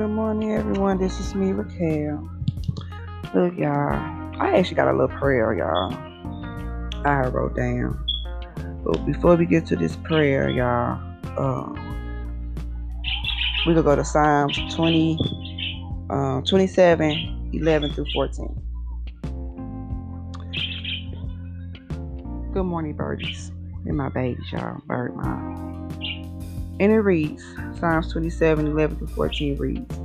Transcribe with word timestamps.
Good 0.00 0.08
morning, 0.08 0.52
everyone. 0.52 0.96
This 0.96 1.20
is 1.20 1.34
me, 1.34 1.52
Raquel. 1.52 2.26
Look, 3.34 3.54
y'all. 3.58 4.40
I 4.40 4.56
actually 4.56 4.76
got 4.76 4.88
a 4.88 4.92
little 4.92 5.14
prayer, 5.18 5.52
y'all. 5.52 5.92
I 7.04 7.28
wrote 7.28 7.54
down. 7.54 8.02
But 8.82 9.04
before 9.04 9.36
we 9.36 9.44
get 9.44 9.66
to 9.66 9.76
this 9.76 9.96
prayer, 9.96 10.48
y'all, 10.48 10.98
um, 11.36 11.74
we 13.66 13.74
gonna 13.74 13.82
go 13.82 13.94
to 13.94 14.02
Psalms 14.02 14.58
20, 14.74 15.18
uh, 16.08 16.40
27, 16.48 17.50
11 17.52 17.92
through 17.92 18.06
14. 18.14 18.56
Good 22.54 22.64
morning, 22.64 22.94
birdies. 22.94 23.52
And 23.84 23.98
my 23.98 24.08
babies, 24.08 24.50
y'all. 24.50 24.80
Bird 24.86 25.14
mom. 25.14 25.79
And 26.80 26.90
it 26.90 27.00
reads, 27.00 27.44
Psalms 27.78 28.10
27, 28.10 28.66
11 28.66 28.96
through 28.96 29.06
14 29.08 29.58
reads, 29.58 30.00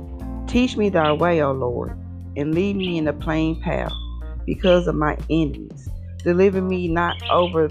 Teach 0.46 0.76
me 0.76 0.90
thy 0.90 1.10
way, 1.10 1.40
O 1.40 1.52
Lord, 1.52 1.98
and 2.36 2.54
lead 2.54 2.76
me 2.76 2.98
in 2.98 3.06
the 3.06 3.14
plain 3.14 3.60
path 3.62 3.92
because 4.44 4.86
of 4.86 4.94
my 4.94 5.16
enemies. 5.30 5.88
Deliver 6.22 6.60
me 6.60 6.86
not 6.86 7.16
over 7.30 7.70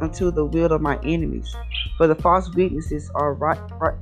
unto 0.00 0.32
the 0.32 0.44
will 0.44 0.72
of 0.72 0.82
my 0.82 0.98
enemies, 1.04 1.54
for 1.96 2.08
the 2.08 2.16
false 2.16 2.52
witnesses 2.54 3.08
are 3.14 3.34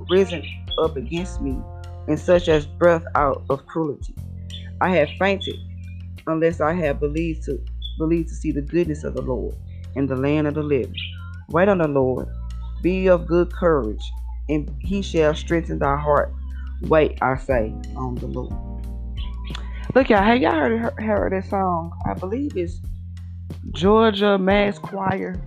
risen 0.08 0.42
up 0.78 0.96
against 0.96 1.42
me, 1.42 1.60
and 2.08 2.18
such 2.18 2.48
as 2.48 2.64
breath 2.64 3.04
out 3.14 3.44
of 3.50 3.66
cruelty. 3.66 4.14
I 4.80 4.96
have 4.96 5.10
fainted 5.18 5.56
unless 6.26 6.62
I 6.62 6.72
have 6.72 6.98
believed 6.98 7.44
to 7.44 7.62
believe 7.98 8.28
to 8.28 8.34
see 8.34 8.52
the 8.52 8.62
goodness 8.62 9.04
of 9.04 9.12
the 9.12 9.20
Lord 9.22 9.54
in 9.96 10.06
the 10.06 10.16
land 10.16 10.46
of 10.46 10.54
the 10.54 10.62
living. 10.62 10.94
Wait 11.50 11.68
on 11.68 11.78
the 11.78 11.88
Lord, 11.88 12.26
be 12.82 13.06
of 13.08 13.26
good 13.26 13.52
courage, 13.52 14.02
and 14.48 14.70
he 14.80 15.02
shall 15.02 15.34
strengthen 15.34 15.78
thy 15.78 15.96
heart. 15.96 16.32
Wait, 16.82 17.18
I 17.20 17.36
say, 17.36 17.74
on 17.96 18.14
the 18.16 18.26
Lord. 18.26 18.52
Look, 19.94 20.08
y'all, 20.08 20.22
have 20.22 20.40
y'all 20.40 20.52
heard, 20.52 21.00
heard 21.00 21.32
this 21.32 21.50
song? 21.50 21.92
I 22.06 22.14
believe 22.14 22.56
it's 22.56 22.80
Georgia 23.72 24.38
Mass 24.38 24.78
Choir. 24.78 25.40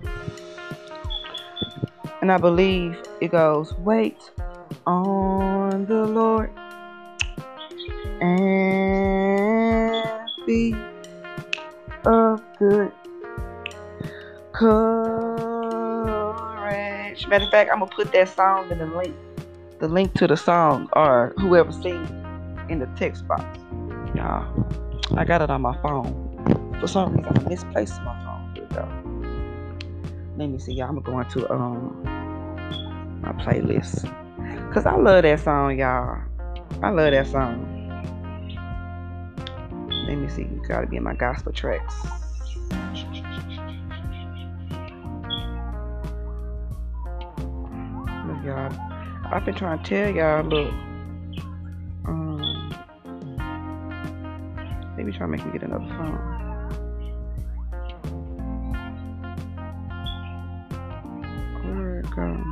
And 2.20 2.30
I 2.30 2.38
believe 2.38 2.96
it 3.20 3.32
goes, 3.32 3.74
Wait 3.78 4.18
on 4.86 5.86
the 5.86 6.04
Lord 6.06 6.50
and 8.20 10.02
be 10.46 10.74
of 12.06 12.42
good 12.58 12.92
courage. 14.52 14.93
Matter 17.34 17.46
of 17.46 17.50
fact, 17.50 17.70
I'm 17.72 17.80
gonna 17.80 17.90
put 17.90 18.12
that 18.12 18.28
song 18.28 18.70
in 18.70 18.78
the 18.78 18.86
link, 18.86 19.12
the 19.80 19.88
link 19.88 20.14
to 20.18 20.28
the 20.28 20.36
song, 20.36 20.88
or 20.92 21.34
whoever 21.36 21.72
sings 21.72 22.08
in 22.70 22.78
the 22.78 22.86
text 22.94 23.26
box. 23.26 23.42
Y'all, 24.14 24.46
I 25.16 25.24
got 25.24 25.42
it 25.42 25.50
on 25.50 25.60
my 25.62 25.76
phone. 25.82 26.78
For 26.78 26.86
some 26.86 27.16
reason, 27.16 27.36
I 27.36 27.48
misplaced 27.48 28.00
my 28.02 28.16
phone. 28.22 28.52
Here 28.54 28.68
go. 28.72 28.88
Let 30.36 30.48
me 30.48 30.60
see, 30.60 30.74
y'all. 30.74 30.90
I'm 30.90 31.00
going 31.00 31.28
to 31.30 31.52
um 31.52 32.04
my 33.20 33.32
playlist. 33.32 34.04
Cause 34.72 34.86
I 34.86 34.94
love 34.94 35.24
that 35.24 35.40
song, 35.40 35.76
y'all. 35.76 36.22
I 36.84 36.90
love 36.90 37.10
that 37.10 37.26
song. 37.26 37.66
Let 40.06 40.18
me 40.18 40.28
see. 40.28 40.42
You 40.42 40.62
gotta 40.68 40.86
be 40.86 40.98
in 40.98 41.02
my 41.02 41.16
gospel 41.16 41.50
tracks. 41.50 41.96
I've 49.34 49.44
been 49.44 49.56
trying 49.56 49.82
to 49.82 49.84
tell 49.84 50.14
y'all, 50.14 50.44
look. 50.44 50.72
Um, 52.06 52.72
maybe 54.96 55.10
try 55.10 55.22
to 55.22 55.26
make 55.26 55.44
me 55.44 55.50
get 55.50 55.64
another 55.64 55.88
phone. 55.88 56.20
Where 61.64 61.98
it 61.98 62.10
go? 62.14 62.44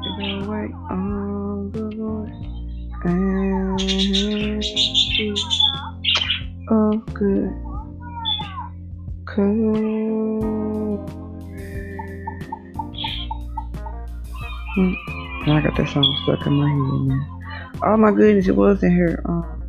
It 0.00 0.12
go 0.18 0.50
wait 0.50 0.72
on 0.88 1.10
the 1.10 1.23
stuck 16.24 16.46
in 16.46 16.54
my 16.54 16.68
head, 16.68 17.06
man. 17.06 17.34
Oh 17.82 17.96
my 17.96 18.10
goodness, 18.10 18.48
it 18.48 18.56
was 18.56 18.82
in 18.82 18.90
here. 18.90 19.22
Um, 19.26 19.62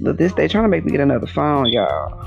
look, 0.00 0.16
this 0.16 0.32
they 0.32 0.48
trying 0.48 0.64
to 0.64 0.68
make 0.68 0.84
me 0.84 0.90
get 0.90 1.00
another 1.00 1.26
phone, 1.26 1.66
y'all. 1.66 2.18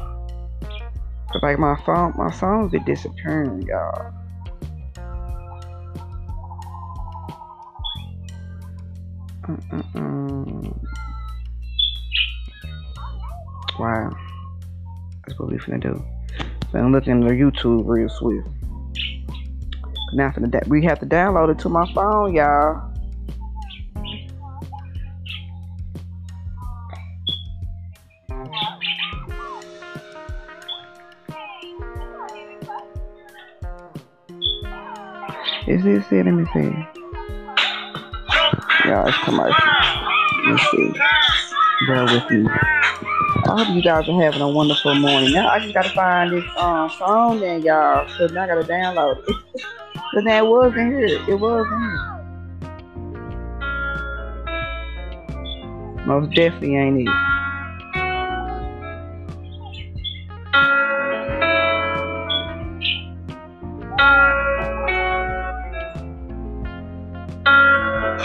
Cause 1.31 1.41
like 1.41 1.59
my 1.59 1.75
phone, 1.85 2.13
my 2.15 2.31
songs 2.31 2.71
be 2.71 2.79
disappearing, 2.79 3.63
y'all. 3.63 4.13
Mm-mm-mm. 9.47 10.85
Wow, 13.79 14.09
that's 15.25 15.39
what 15.39 15.51
we 15.51 15.57
finna 15.57 15.81
do. 15.81 16.05
So 16.71 16.79
I'm 16.79 16.91
looking 16.91 17.23
at 17.23 17.31
YouTube 17.31 17.83
real 17.85 18.09
swift. 18.09 18.47
Now 20.13 20.31
for 20.31 20.39
the 20.39 20.63
we 20.67 20.83
have 20.85 20.99
to 20.99 21.05
download 21.05 21.51
it 21.51 21.59
to 21.59 21.69
my 21.69 21.91
phone, 21.93 22.35
y'all. 22.35 22.91
Is 35.67 35.83
this 35.83 36.05
it? 36.11 36.25
Let 36.25 36.31
me 36.31 36.45
see. 36.53 36.69
Y'all, 38.87 39.07
it's 39.07 39.17
commercial. 39.23 39.71
Let 40.45 40.53
me 40.53 40.57
see. 40.71 40.93
Bear 41.87 42.03
with 42.03 42.29
me. 42.29 42.47
I 43.47 43.63
hope 43.63 43.75
you 43.75 43.81
guys 43.81 44.07
are 44.07 44.21
having 44.21 44.41
a 44.41 44.49
wonderful 44.49 44.95
morning. 44.95 45.33
Now 45.33 45.49
I 45.49 45.59
just 45.59 45.73
gotta 45.73 45.89
find 45.89 46.31
this 46.31 46.45
um 46.57 46.89
song 46.91 47.39
then 47.39 47.63
y'all. 47.63 48.07
So 48.17 48.27
now 48.27 48.43
I 48.43 48.47
gotta 48.47 48.63
download 48.63 49.27
it. 49.27 49.65
Cause 50.13 50.23
now 50.23 50.45
it 50.45 50.47
was 50.47 50.73
in 50.77 50.91
here. 50.91 51.19
It 51.27 51.39
was 51.39 51.65
in 51.71 51.81
here. 51.81 52.11
Most 56.05 56.33
definitely 56.35 56.75
ain't 56.75 57.01
it. 57.01 57.07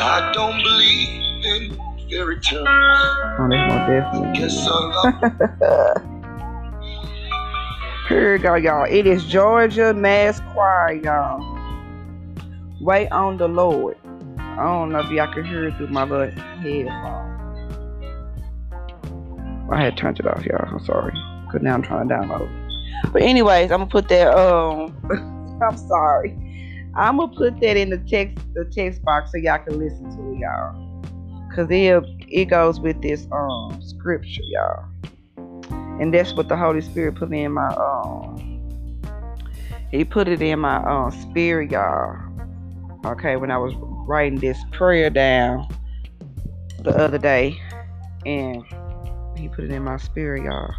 I 0.02 0.30
don't 0.34 0.62
believe 0.62 1.44
in 1.44 1.78
fairy 2.10 2.40
tales. 2.40 2.66
Oh, 2.68 3.48
that's 3.50 3.72
most 3.72 3.86
definitely. 3.88 4.42
Ain't 4.42 4.68
I 4.68 5.92
love. 5.94 6.02
Here 8.08 8.32
we 8.34 8.38
go, 8.40 8.54
y'all. 8.56 8.86
It 8.90 9.06
is 9.06 9.24
Georgia 9.24 9.94
Mass 9.94 10.40
Choir, 10.52 10.94
y'all. 10.94 11.59
Wait 12.80 13.12
on 13.12 13.36
the 13.36 13.46
Lord. 13.46 13.96
I 14.38 14.64
don't 14.64 14.90
know 14.90 15.00
if 15.00 15.10
y'all 15.10 15.32
can 15.32 15.44
hear 15.44 15.68
it 15.68 15.76
through 15.76 15.88
my 15.88 16.04
little 16.04 16.30
headphone. 16.30 17.36
I 19.70 19.82
had 19.82 19.96
turned 19.98 20.18
it 20.18 20.26
off, 20.26 20.44
y'all. 20.46 20.66
I'm 20.66 20.84
sorry. 20.84 21.12
Cause 21.52 21.60
now 21.62 21.74
I'm 21.74 21.82
trying 21.82 22.08
to 22.08 22.14
download. 22.14 23.12
But 23.12 23.22
anyways, 23.22 23.70
I'm 23.70 23.80
gonna 23.80 23.90
put 23.90 24.08
that. 24.08 24.28
Um, 24.34 24.96
I'm 25.62 25.76
sorry. 25.76 26.36
I'm 26.94 27.18
gonna 27.18 27.34
put 27.36 27.60
that 27.60 27.76
in 27.76 27.90
the 27.90 27.98
text, 27.98 28.44
the 28.54 28.64
text 28.64 29.02
box, 29.02 29.32
so 29.32 29.38
y'all 29.38 29.58
can 29.58 29.78
listen 29.78 30.10
to 30.16 30.32
it, 30.32 30.38
y'all. 30.38 31.02
Cause 31.54 31.68
it 31.70 32.02
it 32.28 32.46
goes 32.46 32.80
with 32.80 33.02
this 33.02 33.26
um 33.32 33.78
scripture, 33.82 34.42
y'all. 34.44 34.84
And 36.00 36.14
that's 36.14 36.32
what 36.34 36.48
the 36.48 36.56
Holy 36.56 36.80
Spirit 36.80 37.16
put 37.16 37.28
me 37.28 37.44
in 37.44 37.52
my 37.52 37.68
um. 37.74 38.46
He 39.90 40.04
put 40.04 40.28
it 40.28 40.40
in 40.40 40.60
my 40.60 40.76
um 40.84 41.10
spirit, 41.10 41.72
y'all. 41.72 42.29
Okay, 43.04 43.36
when 43.36 43.50
I 43.50 43.56
was 43.56 43.72
writing 43.78 44.38
this 44.38 44.62
prayer 44.72 45.08
down 45.08 45.66
the 46.80 46.90
other 46.90 47.16
day, 47.16 47.58
and 48.26 48.62
he 49.36 49.48
put 49.48 49.64
it 49.64 49.70
in 49.70 49.82
my 49.82 49.96
spirit, 49.96 50.44
y'all. 50.44 50.74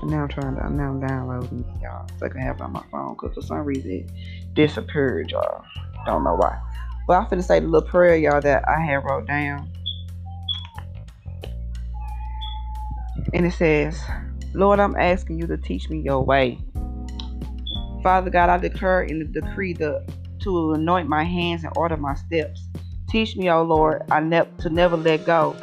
And 0.00 0.10
now 0.10 0.22
I'm 0.22 0.28
trying 0.28 0.56
to 0.56 0.72
now 0.72 0.90
I'm 0.90 1.00
downloading 1.00 1.60
it, 1.60 1.82
y'all. 1.82 2.08
So 2.18 2.26
I 2.26 2.28
can 2.28 2.40
have 2.40 2.56
it 2.56 2.62
on 2.62 2.72
my 2.72 2.82
phone 2.90 3.14
because 3.14 3.34
for 3.34 3.42
some 3.42 3.64
reason 3.64 3.90
it 3.90 4.54
disappeared, 4.54 5.30
y'all. 5.30 5.64
Don't 6.04 6.24
know 6.24 6.34
why. 6.34 6.58
But 7.06 7.14
I'm 7.14 7.26
finna 7.26 7.44
say 7.44 7.60
the 7.60 7.66
little 7.68 7.88
prayer, 7.88 8.16
y'all, 8.16 8.40
that 8.40 8.68
I 8.68 8.80
had 8.80 9.04
wrote 9.04 9.26
down. 9.26 9.70
And 13.32 13.46
it 13.46 13.52
says, 13.52 14.02
Lord, 14.52 14.80
I'm 14.80 14.96
asking 14.96 15.38
you 15.38 15.46
to 15.46 15.56
teach 15.56 15.88
me 15.90 16.00
your 16.00 16.24
way. 16.24 16.58
Father 18.08 18.30
God, 18.30 18.48
I 18.48 18.56
declare 18.56 19.06
the 19.06 19.24
decree 19.26 19.74
the 19.74 20.02
to 20.40 20.72
anoint 20.72 21.10
my 21.10 21.24
hands 21.24 21.62
and 21.62 21.72
order 21.76 21.98
my 21.98 22.14
steps. 22.14 22.66
Teach 23.10 23.36
me, 23.36 23.50
O 23.50 23.62
Lord, 23.62 24.02
I 24.10 24.20
ne- 24.20 24.48
to 24.60 24.70
never 24.70 24.96
let 24.96 25.26
go 25.26 25.54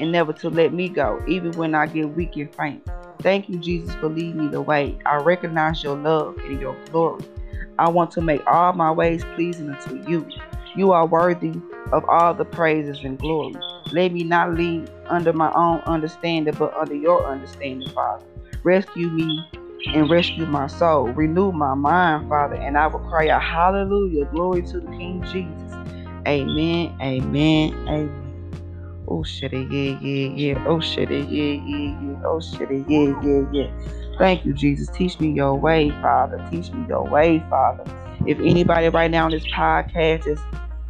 and 0.00 0.10
never 0.10 0.32
to 0.32 0.50
let 0.50 0.72
me 0.72 0.88
go, 0.88 1.22
even 1.28 1.52
when 1.52 1.76
I 1.76 1.86
get 1.86 2.08
weak 2.16 2.34
and 2.34 2.52
faint. 2.56 2.82
Thank 3.20 3.48
you, 3.48 3.60
Jesus, 3.60 3.94
for 3.94 4.08
leading 4.08 4.36
me 4.36 4.48
the 4.48 4.62
way. 4.62 4.98
I 5.06 5.18
recognize 5.18 5.84
your 5.84 5.94
love 5.94 6.36
and 6.38 6.60
your 6.60 6.76
glory. 6.90 7.22
I 7.78 7.88
want 7.88 8.10
to 8.12 8.20
make 8.20 8.44
all 8.48 8.72
my 8.72 8.90
ways 8.90 9.22
pleasing 9.36 9.70
unto 9.70 9.94
you. 10.10 10.26
You 10.74 10.90
are 10.90 11.06
worthy 11.06 11.54
of 11.92 12.04
all 12.08 12.34
the 12.34 12.46
praises 12.46 13.04
and 13.04 13.16
glory. 13.16 13.54
Let 13.92 14.12
me 14.12 14.24
not 14.24 14.54
lead 14.54 14.90
under 15.08 15.32
my 15.32 15.52
own 15.54 15.82
understanding, 15.86 16.52
but 16.58 16.74
under 16.76 16.96
your 16.96 17.24
understanding, 17.30 17.88
Father. 17.90 18.24
Rescue 18.64 19.08
me 19.08 19.46
and 19.94 20.10
rescue 20.10 20.46
my 20.46 20.66
soul. 20.66 21.08
Renew 21.08 21.52
my 21.52 21.74
mind, 21.74 22.28
Father, 22.28 22.56
and 22.56 22.76
I 22.78 22.86
will 22.88 23.00
cry 23.00 23.28
out, 23.28 23.42
Hallelujah, 23.42 24.26
glory 24.26 24.62
to 24.62 24.80
the 24.80 24.88
King 24.88 25.22
Jesus. 25.24 25.78
Amen, 26.26 26.96
amen, 27.00 27.74
amen. 27.88 28.12
Oh 29.08 29.22
shit, 29.22 29.52
yeah, 29.52 29.60
yeah, 29.70 30.28
yeah. 30.34 30.64
Oh 30.66 30.80
shit, 30.80 31.10
yeah, 31.10 31.18
yeah, 31.18 31.62
yeah. 31.64 32.20
Oh 32.24 32.40
shit, 32.40 32.70
yeah, 32.70 33.14
yeah, 33.22 33.42
yeah. 33.52 33.70
Thank 34.18 34.44
you, 34.44 34.52
Jesus. 34.54 34.88
Teach 34.90 35.20
me 35.20 35.30
your 35.30 35.54
way, 35.54 35.90
Father. 36.02 36.42
Teach 36.50 36.72
me 36.72 36.86
your 36.88 37.04
way, 37.04 37.44
Father. 37.48 37.84
If 38.26 38.38
anybody 38.40 38.88
right 38.88 39.10
now 39.10 39.26
on 39.26 39.30
this 39.30 39.46
podcast 39.46 40.26
is 40.26 40.46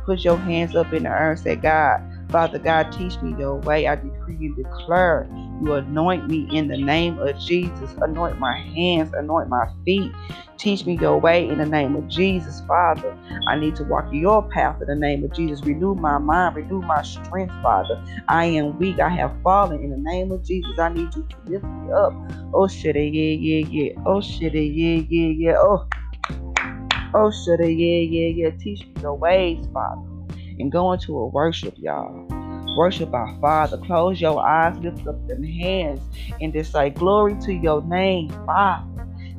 put 0.06 0.24
your 0.24 0.38
hands 0.38 0.74
up 0.74 0.92
in 0.92 1.02
the 1.02 1.10
air 1.10 1.32
and 1.32 1.40
say, 1.40 1.56
God, 1.56 2.00
Father 2.30 2.58
God, 2.58 2.90
teach 2.92 3.20
me 3.20 3.34
your 3.38 3.56
way. 3.56 3.86
I 3.86 3.96
decree 3.96 4.36
and 4.46 4.56
declare 4.56 5.28
you 5.60 5.74
anoint 5.74 6.28
me 6.28 6.48
in 6.52 6.68
the 6.68 6.76
name 6.76 7.18
of 7.18 7.38
Jesus. 7.38 7.94
Anoint 8.02 8.38
my 8.38 8.56
hands, 8.74 9.12
anoint 9.14 9.48
my 9.48 9.66
feet. 9.84 10.12
Teach 10.58 10.86
me 10.86 10.98
your 10.98 11.18
way 11.20 11.48
in 11.48 11.58
the 11.58 11.66
name 11.66 11.96
of 11.96 12.08
Jesus, 12.08 12.62
Father. 12.66 13.16
I 13.48 13.56
need 13.56 13.76
to 13.76 13.84
walk 13.84 14.06
your 14.12 14.48
path 14.48 14.80
in 14.80 14.86
the 14.88 14.96
name 14.96 15.24
of 15.24 15.32
Jesus. 15.32 15.64
Renew 15.64 15.94
my 15.94 16.18
mind, 16.18 16.56
renew 16.56 16.82
my 16.82 17.02
strength, 17.02 17.54
Father. 17.62 18.00
I 18.28 18.46
am 18.46 18.78
weak. 18.78 19.00
I 19.00 19.10
have 19.10 19.32
fallen 19.42 19.82
in 19.82 19.90
the 19.90 19.98
name 19.98 20.32
of 20.32 20.44
Jesus. 20.44 20.78
I 20.78 20.90
need 20.90 21.14
you 21.14 21.26
to 21.28 21.36
lift 21.50 21.66
me 21.72 21.90
up. 21.92 22.12
Oh, 22.54 22.68
shit, 22.68 22.96
yeah, 22.96 23.02
yeah, 23.02 23.66
yeah. 23.68 23.92
Oh, 24.06 24.20
shit, 24.20 24.54
yeah, 24.54 24.60
yeah, 25.08 25.28
yeah. 25.28 25.54
Oh, 25.58 25.86
oh, 27.14 27.30
shit, 27.30 27.60
yeah, 27.60 27.66
yeah, 27.68 28.28
yeah. 28.28 28.50
Teach 28.58 28.80
me 28.86 28.94
your 29.02 29.16
ways, 29.16 29.66
Father. 29.72 30.02
And 30.58 30.72
go 30.72 30.92
into 30.92 31.16
a 31.18 31.26
worship, 31.28 31.74
y'all 31.76 32.35
worship 32.76 33.14
our 33.14 33.34
Father. 33.40 33.78
Close 33.78 34.20
your 34.20 34.46
eyes, 34.46 34.78
lift 34.80 35.06
up 35.06 35.26
them 35.28 35.42
hands, 35.42 36.02
and 36.40 36.52
just 36.52 36.72
say, 36.72 36.90
Glory 36.90 37.36
to 37.42 37.52
your 37.52 37.82
name, 37.86 38.30
Father. 38.46 38.84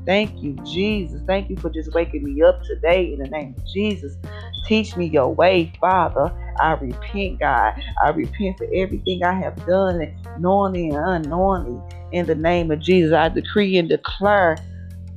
Thank 0.06 0.42
you, 0.42 0.58
Jesus. 0.64 1.22
Thank 1.28 1.50
you 1.50 1.58
for 1.58 1.70
just 1.70 1.94
waking 1.94 2.24
me 2.24 2.42
up 2.42 2.60
today 2.66 3.14
in 3.14 3.20
the 3.20 3.30
name 3.30 3.56
of 3.58 3.66
Jesus. 3.74 4.18
Teach 4.66 4.98
me 4.98 5.08
your 5.08 5.34
way, 5.34 5.74
Father. 5.82 6.34
I 6.60 6.74
repent, 6.74 7.40
God. 7.42 7.74
I 8.04 8.10
repent 8.10 8.58
for 8.58 8.68
everything 8.74 9.24
I 9.24 9.34
have 9.34 9.66
done, 9.66 10.02
knowingly 10.36 10.90
and 10.90 10.98
unknowingly. 10.98 11.84
In 12.12 12.26
the 12.26 12.36
name 12.36 12.72
of 12.72 12.80
Jesus, 12.80 13.14
I 13.14 13.30
decree 13.30 13.78
and 13.78 13.90
declare 13.90 14.58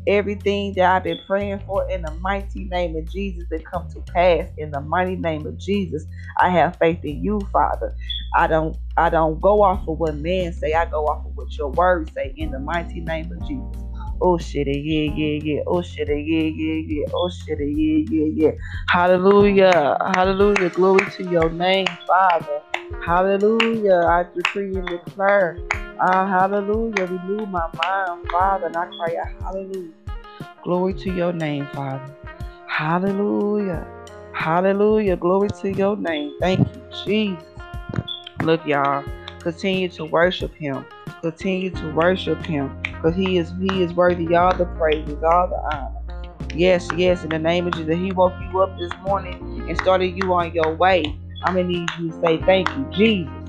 everything 0.06 0.74
that 0.76 0.90
I've 0.96 1.04
been 1.04 1.20
praying 1.26 1.60
for 1.66 1.84
in 1.90 2.02
the 2.02 2.12
mighty 2.20 2.66
name 2.66 2.96
of 2.96 3.08
Jesus 3.10 3.46
that 3.50 3.64
come 3.70 3.88
to 3.94 4.04
pass 4.14 4.48
in 4.58 4.70
the 4.72 4.80
mighty 4.82 5.16
name 5.16 5.46
of 5.46 5.58
Jesus. 5.58 6.06
I 6.40 6.50
have 6.50 6.78
faith 6.78 7.00
in 7.04 7.24
you, 7.24 7.40
Father. 7.52 7.94
I 8.36 8.48
don't 8.48 8.76
I 8.96 9.10
don't 9.10 9.40
go 9.40 9.62
off 9.62 9.88
of 9.88 9.98
what 9.98 10.16
men 10.16 10.52
say. 10.52 10.74
I 10.74 10.86
go 10.86 11.06
off 11.06 11.26
of 11.26 11.32
what 11.36 11.56
your 11.58 11.70
words 11.72 12.12
say 12.14 12.32
in 12.36 12.50
the 12.52 12.60
mighty 12.60 13.00
name 13.02 13.30
of 13.32 13.42
Jesus. 13.46 13.84
Oh 14.22 14.38
shit, 14.38 14.68
yeah, 14.68 15.10
yeah, 15.14 15.40
yeah. 15.42 15.60
Oh 15.66 15.82
shit, 15.82 16.08
yeah, 16.08 16.14
yeah, 16.16 16.82
yeah. 16.86 17.06
Oh 17.14 17.30
shit, 17.30 17.58
yeah, 17.60 18.04
yeah, 18.08 18.28
yeah. 18.34 18.52
Hallelujah, 18.90 19.96
hallelujah. 20.16 20.70
Glory 20.70 21.06
to 21.16 21.24
your 21.24 21.50
name, 21.50 21.86
Father. 22.06 22.60
Hallelujah. 23.06 24.00
I 24.10 24.24
decree 24.34 24.76
and 24.78 24.88
declare. 24.88 25.60
Ah, 26.00 26.26
hallelujah. 26.26 27.06
Renew 27.06 27.46
my 27.46 27.68
mind, 27.74 28.22
Father. 28.30 28.66
And 28.66 28.76
I 28.76 28.86
cry 28.86 29.16
out, 29.20 29.28
hallelujah. 29.42 29.92
Glory 30.64 30.94
to 30.94 31.10
your 31.10 31.32
name, 31.32 31.68
Father. 31.74 32.16
Hallelujah. 32.66 33.88
Hallelujah. 34.32 35.16
Glory 35.16 35.50
to 35.62 35.70
your 35.70 35.96
name. 35.96 36.34
Thank 36.40 36.60
you, 36.74 36.82
Jesus. 37.04 37.44
Look, 38.42 38.66
y'all. 38.66 39.04
Continue 39.40 39.88
to 39.90 40.04
worship 40.06 40.54
him. 40.54 40.86
Continue 41.22 41.70
to 41.70 41.88
worship 41.90 42.44
him 42.44 42.76
because 42.84 43.16
he 43.16 43.38
is 43.38 43.52
he 43.60 43.82
is 43.82 43.94
worthy 43.94 44.34
all 44.34 44.54
the 44.56 44.66
praises, 44.66 45.22
all 45.22 45.48
the 45.48 45.76
honor. 45.76 46.02
Yes, 46.54 46.88
yes, 46.96 47.24
in 47.24 47.30
the 47.30 47.38
name 47.38 47.66
of 47.66 47.74
Jesus. 47.74 47.96
He 47.96 48.12
woke 48.12 48.34
you 48.40 48.60
up 48.60 48.76
this 48.78 48.92
morning 49.00 49.42
and 49.68 49.78
started 49.78 50.08
you 50.16 50.32
on 50.34 50.52
your 50.52 50.76
way. 50.76 51.04
I'm 51.44 51.54
gonna 51.54 51.68
need 51.68 51.88
you 51.98 52.10
to 52.12 52.18
say 52.20 52.42
thank 52.44 52.68
you, 52.76 52.86
Jesus. 52.92 53.39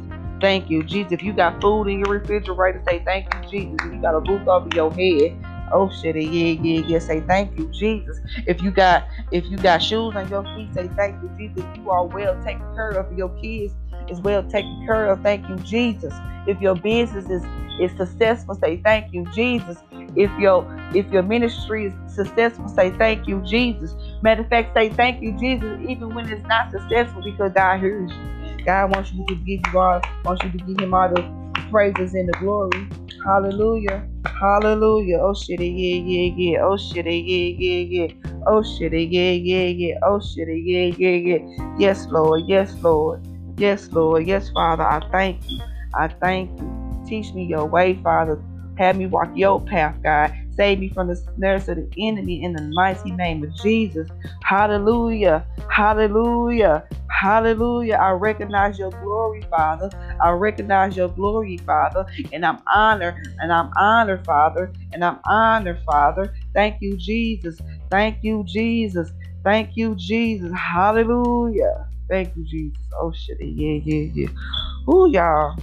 Thank 0.42 0.70
you, 0.70 0.84
Jesus. 0.84 1.14
If 1.14 1.24
you 1.24 1.34
got 1.34 1.62
food 1.62 1.86
in 1.88 2.00
your 2.00 2.10
refrigerator, 2.20 2.84
say 2.88 3.04
thank 3.06 3.28
you, 3.34 3.42
Jesus. 3.50 3.78
If 3.86 3.94
you 3.94 4.00
got 4.02 4.16
a 4.16 4.22
roof 4.22 4.44
over 4.48 4.70
your 4.74 4.92
head, 4.94 5.32
oh 5.74 5.90
shit, 5.92 6.18
yeah, 6.18 6.22
yeah, 6.62 6.84
yeah. 6.88 7.00
Say 7.00 7.22
thank 7.22 7.54
you, 7.58 7.70
Jesus. 7.72 8.20
If 8.48 8.62
you 8.62 8.72
got 8.72 9.06
if 9.32 9.50
you 9.50 9.58
got 9.58 9.80
shoes 9.84 10.16
on 10.16 10.30
your 10.30 10.46
feet, 10.54 10.74
say 10.76 10.92
thank 10.98 11.18
you, 11.22 11.32
Jesus. 11.40 11.66
You 11.74 11.92
are 11.92 12.08
well 12.08 12.38
taken 12.46 12.68
care 12.76 12.92
of, 12.92 13.12
your 13.12 13.32
kids 13.42 13.76
is 14.10 14.22
well 14.22 14.44
taken 14.44 14.80
care 14.86 15.08
of. 15.08 15.22
Thank 15.24 15.48
you, 15.50 15.60
Jesus. 15.60 16.22
If 16.46 16.62
your 16.62 16.76
business 16.76 17.30
is 17.30 17.48
is 17.80 17.96
successful, 17.98 18.56
say 18.56 18.82
thank 18.84 19.08
you, 19.12 19.28
Jesus. 19.28 19.84
If 20.16 20.38
your 20.38 20.68
if 20.94 21.12
your 21.12 21.24
ministry 21.24 21.88
is 21.88 21.96
successful, 22.08 22.70
say 22.70 22.92
thank 23.00 23.28
you, 23.28 23.42
Jesus. 23.42 23.96
Matter 24.22 24.44
of 24.44 24.50
fact, 24.50 24.74
say 24.76 24.94
thank 24.96 25.22
you, 25.22 25.34
Jesus, 25.38 25.80
even 25.88 26.14
when 26.14 26.30
it's 26.30 26.46
not 26.48 26.72
successful, 26.72 27.24
because 27.24 27.54
God 27.56 27.80
hears 27.80 28.18
you. 28.18 28.26
God 28.66 28.96
wants 28.96 29.12
you 29.14 29.26
to 29.28 29.36
give 29.36 29.62
you 29.66 29.80
wants 30.26 30.44
you 30.44 30.52
to 30.52 30.58
give 30.58 30.80
him 30.80 30.94
all 30.94 31.10
the 31.10 31.24
praises 31.70 32.14
and 32.14 32.30
the 32.30 32.38
glory. 32.40 32.88
Hallelujah. 33.26 34.08
Hallelujah. 34.40 35.20
Oh 35.22 35.34
shit, 35.34 35.60
yeah, 35.60 35.66
yeah, 35.66 36.34
yeah. 36.36 36.62
Oh 36.64 36.78
shit, 36.78 37.06
yeah, 37.06 37.12
yeah, 37.12 37.84
yeah. 37.90 38.08
Oh 38.48 38.64
shit, 38.64 38.94
yeah, 38.94 39.32
yeah, 39.32 39.68
yeah. 39.68 39.96
Oh 40.04 40.20
shit, 40.20 40.48
yeah, 40.48 40.94
yeah, 40.98 41.10
yeah. 41.10 41.40
Yes, 41.78 42.08
Lord. 42.10 42.44
Yes, 42.48 42.76
Lord. 42.82 43.22
Yes, 43.58 43.92
Lord. 43.92 44.28
Yes, 44.28 44.50
Father. 44.50 44.84
I 44.84 45.02
thank 45.12 45.42
you. 45.50 45.60
I 45.96 46.08
thank 46.22 46.52
you. 46.60 47.04
Teach 47.08 47.34
me 47.34 47.46
your 47.46 47.66
way, 47.66 48.00
Father. 48.04 48.42
Have 48.78 48.98
me 48.98 49.08
walk 49.08 49.30
your 49.36 49.62
path, 49.62 49.96
God. 50.04 50.34
Save 50.56 50.80
me 50.80 50.90
from 50.90 51.08
the 51.08 51.16
snares 51.36 51.70
of 51.70 51.78
the 51.78 51.90
enemy 51.98 52.44
in 52.44 52.54
the 52.54 52.62
mighty 52.74 53.12
name 53.12 53.44
of 53.44 53.54
Jesus. 53.56 54.08
Hallelujah. 54.44 55.46
Hallelujah. 55.70 56.84
Hallelujah. 57.10 57.96
I 57.96 58.12
recognize 58.12 58.78
your 58.80 58.92
glory, 58.92 59.48
Father. 59.50 59.90
I 60.22 60.32
recognize 60.32 60.98
your 60.98 61.10
glory, 61.10 61.58
Father. 61.66 62.06
And 62.32 62.46
I'm 62.46 62.60
honored. 62.74 63.16
And 63.40 63.52
I'm 63.54 63.72
honored, 63.78 64.26
Father. 64.26 64.74
And 64.94 65.04
I'm 65.04 65.20
honored, 65.26 65.82
Father. 65.86 66.34
Thank 66.54 66.78
you, 66.82 66.98
Jesus. 66.98 67.60
Thank 67.90 68.20
you, 68.22 68.44
Jesus. 68.48 69.12
Thank 69.44 69.72
you, 69.76 69.96
Jesus. 69.96 70.52
Hallelujah. 70.54 71.88
Thank 72.10 72.36
you, 72.36 72.44
Jesus. 72.46 72.78
Oh 73.00 73.12
shit. 73.12 73.38
Yeah, 73.42 73.80
yeah, 73.84 74.10
yeah. 74.14 74.94
Ooh, 74.94 75.10
y'all. 75.10 75.56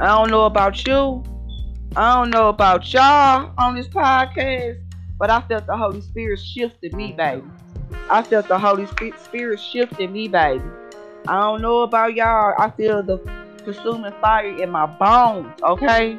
I 0.00 0.06
don't 0.06 0.30
know 0.30 0.44
about 0.44 0.86
you. 0.86 1.24
I 1.96 2.14
don't 2.14 2.30
know 2.30 2.48
about 2.48 2.92
y'all 2.92 3.52
on 3.56 3.74
this 3.74 3.88
podcast, 3.88 4.78
but 5.18 5.30
I 5.30 5.40
felt 5.42 5.66
the 5.66 5.76
Holy 5.76 6.00
Spirit 6.00 6.38
shifted 6.38 6.94
me, 6.94 7.12
baby. 7.12 7.42
I 8.10 8.22
felt 8.22 8.46
the 8.48 8.58
Holy 8.58 8.86
Spirit 9.18 9.58
shifted 9.58 10.10
me, 10.10 10.28
baby. 10.28 10.64
I 11.26 11.40
don't 11.40 11.62
know 11.62 11.80
about 11.80 12.14
y'all. 12.14 12.54
I 12.58 12.70
feel 12.70 13.02
the 13.02 13.18
consuming 13.64 14.12
fire 14.20 14.62
in 14.62 14.70
my 14.70 14.86
bones, 14.86 15.60
okay? 15.62 16.18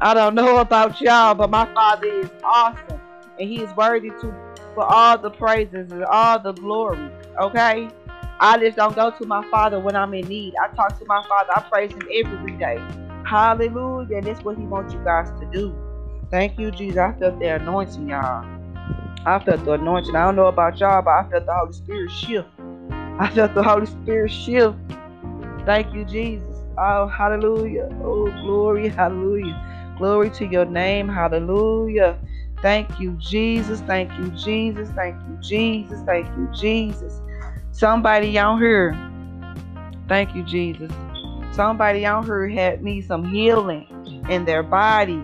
I 0.00 0.14
don't 0.14 0.34
know 0.34 0.56
about 0.60 1.00
y'all, 1.00 1.34
but 1.34 1.50
my 1.50 1.66
Father 1.74 2.06
is 2.06 2.30
awesome. 2.44 3.00
And 3.38 3.48
He 3.48 3.62
is 3.62 3.74
worthy 3.76 4.10
to 4.10 4.34
for 4.74 4.84
all 4.84 5.18
the 5.18 5.30
praises 5.30 5.90
and 5.90 6.04
all 6.04 6.38
the 6.38 6.52
glory, 6.52 7.10
okay? 7.40 7.88
I 8.38 8.58
just 8.58 8.76
don't 8.76 8.94
go 8.94 9.10
to 9.10 9.26
my 9.26 9.46
Father 9.50 9.80
when 9.80 9.96
I'm 9.96 10.14
in 10.14 10.28
need. 10.28 10.54
I 10.62 10.68
talk 10.74 10.98
to 10.98 11.04
my 11.06 11.22
Father. 11.26 11.52
I 11.56 11.60
praise 11.62 11.92
Him 11.92 12.08
every 12.12 12.52
day. 12.52 13.05
Hallelujah. 13.26 14.18
And 14.18 14.26
that's 14.26 14.44
what 14.44 14.56
He 14.56 14.66
wants 14.66 14.94
you 14.94 15.00
guys 15.04 15.28
to 15.40 15.46
do. 15.52 15.76
Thank 16.30 16.58
you, 16.58 16.70
Jesus. 16.70 16.98
I 16.98 17.12
felt 17.18 17.38
the 17.38 17.56
anointing, 17.56 18.08
y'all. 18.08 18.46
I 19.26 19.38
felt 19.40 19.64
the 19.64 19.72
anointing. 19.72 20.14
I 20.14 20.24
don't 20.26 20.36
know 20.36 20.46
about 20.46 20.78
y'all, 20.80 21.02
but 21.02 21.10
I 21.10 21.28
felt 21.30 21.46
the 21.46 21.54
Holy 21.54 21.72
Spirit 21.72 22.10
shift. 22.10 22.48
I 23.18 23.28
felt 23.30 23.54
the 23.54 23.62
Holy 23.62 23.86
Spirit 23.86 24.30
shift. 24.30 24.76
Thank 25.64 25.92
you, 25.92 26.04
Jesus. 26.04 26.56
Oh, 26.78 27.08
hallelujah. 27.08 27.88
Oh, 28.02 28.30
glory. 28.42 28.88
Hallelujah. 28.88 29.56
Glory 29.98 30.30
to 30.30 30.46
your 30.46 30.66
name. 30.66 31.08
Hallelujah. 31.08 32.18
Thank 32.62 32.98
you, 33.00 33.16
Jesus. 33.20 33.80
Thank 33.80 34.16
you, 34.18 34.30
Jesus. 34.30 34.90
Thank 34.94 35.16
you, 35.26 35.38
Jesus. 35.42 36.02
Thank 36.06 36.28
you, 36.36 36.48
Jesus. 36.54 37.20
Somebody 37.72 38.38
out 38.38 38.58
here, 38.58 39.02
thank 40.08 40.34
you, 40.34 40.42
Jesus. 40.44 40.90
Somebody 41.56 42.04
out 42.04 42.26
here 42.26 42.48
had 42.50 42.82
need 42.82 43.06
some 43.06 43.24
healing 43.24 43.86
in 44.28 44.44
their 44.44 44.62
body. 44.62 45.18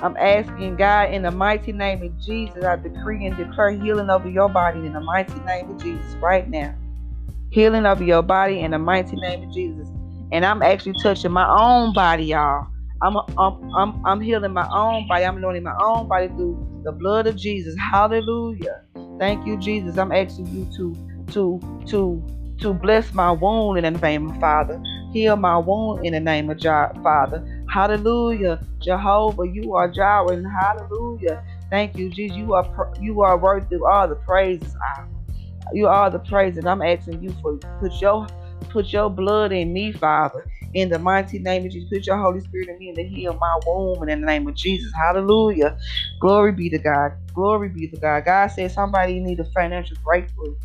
I'm 0.00 0.16
asking 0.16 0.76
God 0.76 1.12
in 1.12 1.20
the 1.20 1.30
mighty 1.30 1.70
name 1.70 2.02
of 2.02 2.18
Jesus, 2.18 2.64
I 2.64 2.76
decree 2.76 3.26
and 3.26 3.36
declare 3.36 3.72
healing 3.72 4.08
over 4.08 4.26
your 4.26 4.48
body 4.48 4.86
in 4.86 4.94
the 4.94 5.02
mighty 5.02 5.38
name 5.40 5.68
of 5.68 5.82
Jesus 5.82 6.16
right 6.22 6.48
now. 6.48 6.74
Healing 7.50 7.84
over 7.84 8.02
your 8.02 8.22
body 8.22 8.60
in 8.60 8.70
the 8.70 8.78
mighty 8.78 9.16
name 9.16 9.42
of 9.42 9.52
Jesus. 9.52 9.86
And 10.32 10.46
I'm 10.46 10.62
actually 10.62 10.94
touching 11.02 11.32
my 11.32 11.46
own 11.46 11.92
body, 11.92 12.24
y'all. 12.24 12.66
I'm, 13.02 13.18
I'm, 13.36 13.74
I'm, 13.76 14.06
I'm 14.06 14.20
healing 14.22 14.54
my 14.54 14.66
own 14.72 15.06
body. 15.08 15.26
I'm 15.26 15.36
anointing 15.36 15.62
my 15.62 15.76
own 15.78 16.08
body 16.08 16.28
through 16.28 16.82
the 16.84 16.92
blood 16.92 17.26
of 17.26 17.36
Jesus. 17.36 17.76
Hallelujah. 17.78 18.80
Thank 19.18 19.46
you, 19.46 19.58
Jesus. 19.58 19.98
I'm 19.98 20.10
asking 20.10 20.46
you 20.46 20.66
to 20.76 20.96
to 21.32 21.60
to 21.90 22.24
to 22.62 22.72
bless 22.72 23.12
my 23.12 23.30
wound 23.30 23.84
in 23.84 23.92
the 23.92 24.00
name 24.00 24.30
of 24.30 24.40
Father. 24.40 24.80
Heal 25.12 25.36
my 25.36 25.58
wound 25.58 26.04
in 26.04 26.12
the 26.14 26.20
name 26.20 26.50
of 26.50 26.62
God, 26.62 26.92
Father. 27.02 27.44
Hallelujah. 27.72 28.62
Jehovah, 28.82 29.44
you 29.48 29.74
are 29.74 29.90
Jireh. 29.90 30.34
And 30.36 30.46
Hallelujah. 30.46 31.40
Thank 31.70 31.96
you, 31.96 32.10
Jesus. 32.10 32.36
You 32.36 32.54
are 32.54 32.68
you 32.98 33.22
are 33.22 33.38
worthy 33.38 33.76
of 33.76 33.82
all 33.82 34.08
the 34.08 34.16
praises. 34.16 34.74
I, 34.76 35.04
You 35.74 35.88
are 35.88 36.10
the 36.10 36.20
praises. 36.20 36.66
I'm 36.66 36.82
asking 36.82 37.22
you 37.22 37.36
for 37.42 37.60
put 37.80 38.00
your 38.00 38.28
put 38.72 38.92
your 38.92 39.10
blood 39.10 39.52
in 39.52 39.72
me, 39.72 39.92
Father. 39.92 40.46
In 40.74 40.90
the 40.90 40.98
mighty 40.98 41.38
name 41.40 41.66
of 41.66 41.72
Jesus, 41.72 41.88
put 41.90 42.06
your 42.06 42.18
Holy 42.18 42.40
Spirit 42.40 42.68
in 42.70 42.78
me 42.78 42.88
and 42.90 42.98
to 42.98 43.04
heal 43.04 43.34
my 43.40 43.60
womb 43.66 44.08
in 44.08 44.20
the 44.20 44.26
name 44.26 44.48
of 44.48 44.56
Jesus. 44.56 44.92
Hallelujah. 44.94 45.76
Glory 46.20 46.52
be 46.52 46.70
to 46.70 46.78
God. 46.78 47.12
Glory 47.34 47.70
be 47.70 47.88
to 47.88 47.96
God. 47.98 48.24
God 48.26 48.48
said 48.48 48.72
somebody 48.72 49.20
need 49.20 49.40
a 49.40 49.46
financial 49.46 49.96
breakthrough. 50.04 50.56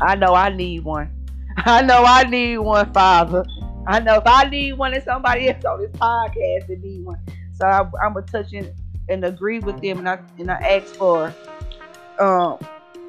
I 0.00 0.16
know 0.16 0.34
I 0.34 0.50
need 0.54 0.84
one. 0.84 1.10
I 1.58 1.82
know 1.82 2.04
I 2.06 2.24
need 2.24 2.58
one, 2.58 2.92
Father. 2.92 3.44
I 3.86 4.00
know 4.00 4.16
if 4.16 4.26
I 4.26 4.44
need 4.44 4.74
one, 4.74 4.94
and 4.94 5.02
somebody 5.02 5.48
else 5.48 5.64
on 5.64 5.80
this 5.80 5.90
podcast 5.92 6.66
that 6.68 6.80
need 6.82 7.04
one. 7.04 7.18
So 7.52 7.66
I, 7.66 7.80
am 7.80 8.14
gonna 8.14 8.22
touch 8.22 8.52
in 8.52 8.72
and 9.08 9.24
agree 9.24 9.58
with 9.60 9.80
them, 9.80 9.98
and 9.98 10.08
I 10.08 10.18
and 10.38 10.50
I 10.50 10.54
ask 10.54 10.94
for 10.96 11.34
um 12.18 12.58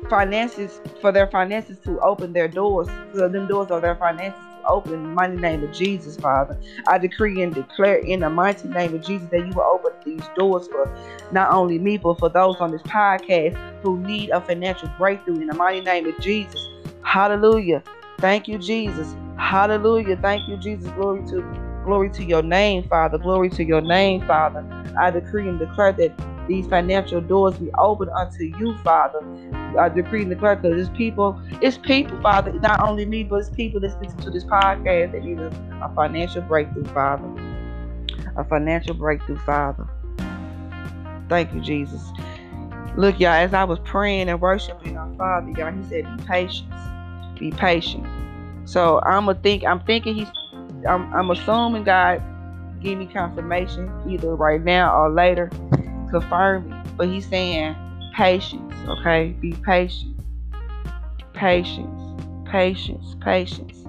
finances 0.10 0.80
for 1.02 1.12
their 1.12 1.28
finances 1.28 1.80
to 1.86 2.00
open 2.02 2.34
their 2.34 2.48
doors. 2.48 2.88
So 3.14 3.28
them 3.30 3.48
doors 3.48 3.72
of 3.72 3.82
their 3.82 3.96
finances 3.96 4.40
to 4.40 4.70
open 4.70 4.94
in 4.94 5.04
the 5.04 5.10
mighty 5.10 5.38
name 5.38 5.64
of 5.64 5.74
Jesus, 5.74 6.18
Father. 6.18 6.60
I 6.88 6.98
decree 6.98 7.42
and 7.42 7.54
declare 7.54 7.98
in 7.98 8.20
the 8.20 8.30
mighty 8.30 8.68
name 8.68 8.94
of 8.94 9.04
Jesus 9.04 9.28
that 9.30 9.40
you 9.40 9.54
will 9.54 9.64
open 9.64 9.94
these 10.06 10.28
doors 10.36 10.68
for 10.68 10.94
not 11.32 11.52
only 11.52 11.80
me, 11.80 11.98
but 11.98 12.20
for 12.20 12.30
those 12.30 12.58
on 12.58 12.72
this 12.72 12.82
podcast 12.84 13.58
who 13.82 13.98
need 14.00 14.30
a 14.30 14.42
financial 14.42 14.90
breakthrough 14.98 15.40
in 15.40 15.48
the 15.48 15.56
mighty 15.56 15.82
name 15.82 16.06
of 16.08 16.20
Jesus. 16.20 16.68
Hallelujah. 17.04 17.84
Thank 18.20 18.48
you, 18.48 18.58
Jesus. 18.58 19.16
Hallelujah. 19.38 20.18
Thank 20.18 20.48
you, 20.48 20.58
Jesus. 20.58 20.92
Glory 20.92 21.22
to 21.30 21.44
glory 21.84 22.10
to 22.12 22.24
your 22.24 22.42
name, 22.42 22.84
Father. 22.84 23.18
Glory 23.18 23.50
to 23.52 23.64
your 23.64 23.82
name, 23.82 24.22
Father. 24.26 24.66
I 25.00 25.12
decree 25.12 25.48
and 25.48 25.60
declare 25.60 25.92
that 25.94 26.14
these 26.48 26.68
financial 26.68 27.22
doors 27.22 27.58
be 27.58 27.70
open 27.78 28.10
unto 28.10 28.44
you, 28.44 28.76
Father. 28.84 29.22
I 29.80 29.90
decree 29.90 30.22
and 30.22 30.30
declare 30.30 30.56
because 30.56 30.80
it's 30.80 30.96
people, 30.98 31.40
it's 31.62 31.78
people, 31.78 32.20
Father, 32.22 32.54
not 32.54 32.82
only 32.82 33.06
me, 33.06 33.24
but 33.24 33.38
it's 33.38 33.50
people 33.50 33.82
that 33.82 34.02
listen 34.02 34.20
to 34.22 34.30
this 34.30 34.46
podcast 34.46 35.12
that 35.12 35.24
need 35.24 35.40
a 35.40 35.94
financial 35.96 36.42
breakthrough, 36.44 36.86
Father. 36.86 37.30
A 38.38 38.44
financial 38.44 38.94
breakthrough, 38.94 39.40
Father. 39.40 39.88
Thank 41.30 41.54
you, 41.54 41.62
Jesus. 41.62 42.02
Look, 42.96 43.20
y'all, 43.20 43.32
as 43.32 43.54
I 43.54 43.64
was 43.66 43.80
praying 43.80 44.30
and 44.30 44.40
worshiping 44.40 44.96
our 44.96 45.14
Father, 45.18 45.52
y'all, 45.52 45.74
He 45.74 45.84
said, 45.90 46.06
be 46.18 46.24
patient. 46.24 46.70
Be 47.40 47.52
patient. 47.52 48.06
So 48.66 49.00
I'm 49.06 49.30
a 49.30 49.36
think 49.36 49.64
I'm 49.64 49.80
thinking 49.82 50.16
he's 50.16 50.28
I'm, 50.88 51.14
I'm 51.14 51.30
assuming 51.32 51.84
God 51.84 52.22
give 52.82 52.98
me 52.98 53.06
confirmation 53.06 53.92
either 54.08 54.36
right 54.36 54.62
now 54.62 54.96
or 54.96 55.12
later, 55.12 55.50
confirm 56.10 56.70
me. 56.70 56.76
But 56.98 57.08
he's 57.08 57.28
saying 57.28 57.76
patience, 58.16 58.74
okay? 58.88 59.36
Be 59.40 59.54
patient. 59.54 60.20
Patience. 61.34 62.02
Patience. 62.46 63.16
Patience. 63.22 63.84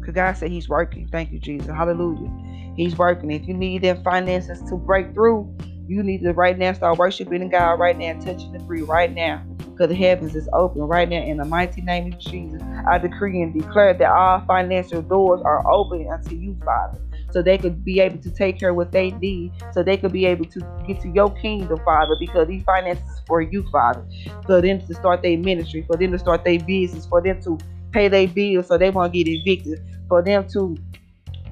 Because 0.00 0.14
God 0.14 0.32
said 0.36 0.50
he's 0.50 0.68
working. 0.68 1.08
Thank 1.08 1.32
you, 1.32 1.38
Jesus. 1.38 1.68
Hallelujah. 1.68 2.30
He's 2.76 2.96
working. 2.96 3.30
If 3.30 3.48
you 3.48 3.54
need 3.54 3.82
them 3.82 4.02
finances 4.02 4.60
to 4.68 4.76
break 4.76 5.14
through, 5.14 5.52
you 5.88 6.02
need 6.02 6.22
to 6.22 6.32
right 6.32 6.58
now 6.58 6.72
start 6.72 6.98
worshiping 6.98 7.48
God 7.48 7.78
right 7.78 7.96
now, 7.96 8.12
touching 8.20 8.52
the 8.52 8.60
free 8.66 8.82
right 8.82 9.12
now 9.12 9.42
because 9.76 9.90
the 9.90 9.94
heavens 9.94 10.34
is 10.34 10.48
open 10.54 10.82
right 10.82 11.08
now 11.08 11.22
in 11.22 11.36
the 11.36 11.44
mighty 11.44 11.82
name 11.82 12.12
of 12.12 12.18
Jesus. 12.18 12.62
I 12.88 12.96
decree 12.96 13.42
and 13.42 13.52
declare 13.52 13.92
that 13.92 14.10
all 14.10 14.40
financial 14.46 15.02
doors 15.02 15.42
are 15.44 15.70
open 15.70 16.08
unto 16.10 16.34
you, 16.34 16.56
Father, 16.64 16.98
so 17.30 17.42
they 17.42 17.58
could 17.58 17.84
be 17.84 18.00
able 18.00 18.18
to 18.18 18.30
take 18.30 18.58
care 18.58 18.70
of 18.70 18.76
what 18.76 18.90
they 18.90 19.10
need, 19.10 19.52
so 19.72 19.82
they 19.82 19.98
could 19.98 20.12
be 20.12 20.24
able 20.24 20.46
to 20.46 20.60
get 20.86 21.00
to 21.02 21.08
your 21.10 21.30
kingdom, 21.30 21.78
Father, 21.84 22.16
because 22.18 22.48
these 22.48 22.62
finances 22.64 23.20
for 23.26 23.42
you, 23.42 23.66
Father, 23.70 24.02
for 24.46 24.62
them 24.62 24.80
to 24.86 24.94
start 24.94 25.22
their 25.22 25.36
ministry, 25.36 25.84
for 25.86 25.96
them 25.96 26.12
to 26.12 26.18
start 26.18 26.42
their 26.44 26.58
business, 26.58 27.06
for 27.06 27.20
them 27.20 27.42
to 27.42 27.58
pay 27.92 28.08
their 28.08 28.28
bills 28.28 28.68
so 28.68 28.78
they 28.78 28.90
won't 28.90 29.12
get 29.12 29.28
evicted, 29.28 29.78
for 30.08 30.22
them 30.22 30.48
to 30.48 30.76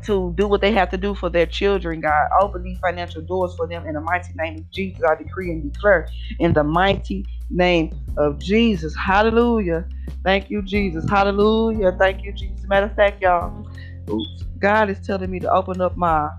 to 0.07 0.33
do 0.37 0.47
what 0.49 0.61
they 0.61 0.73
have 0.73 0.91
to 0.91 0.97
do 0.97 1.15
for 1.15 1.31
their 1.31 1.47
children, 1.47 2.01
God. 2.01 2.29
Open 2.41 2.63
these 2.63 2.79
financial 2.79 3.23
doors 3.23 3.55
for 3.57 3.67
them 3.67 3.87
in 3.87 3.95
the 3.95 4.01
mighty 4.01 4.33
name 4.37 4.59
of 4.59 4.71
Jesus. 4.71 5.03
I 5.09 5.15
decree 5.17 5.51
and 5.51 5.73
declare 5.73 6.09
in 6.39 6.53
the 6.53 6.65
mighty 6.65 7.27
name 7.51 7.93
of 8.17 8.39
Jesus. 8.39 8.95
Hallelujah. 8.97 9.87
Thank 10.25 10.51
you, 10.51 10.63
Jesus. 10.63 11.09
Hallelujah. 11.09 11.93
Thank 11.99 12.25
you, 12.25 12.33
Jesus. 12.33 12.67
Matter 12.67 12.87
of 12.87 12.95
fact, 12.95 13.23
y'all, 13.23 13.67
oops, 14.11 14.45
God 14.59 14.91
is 14.91 15.01
telling 15.01 15.31
me 15.31 15.41
to 15.41 15.51
open 15.51 15.81
up 15.81 15.97
my 15.97 16.31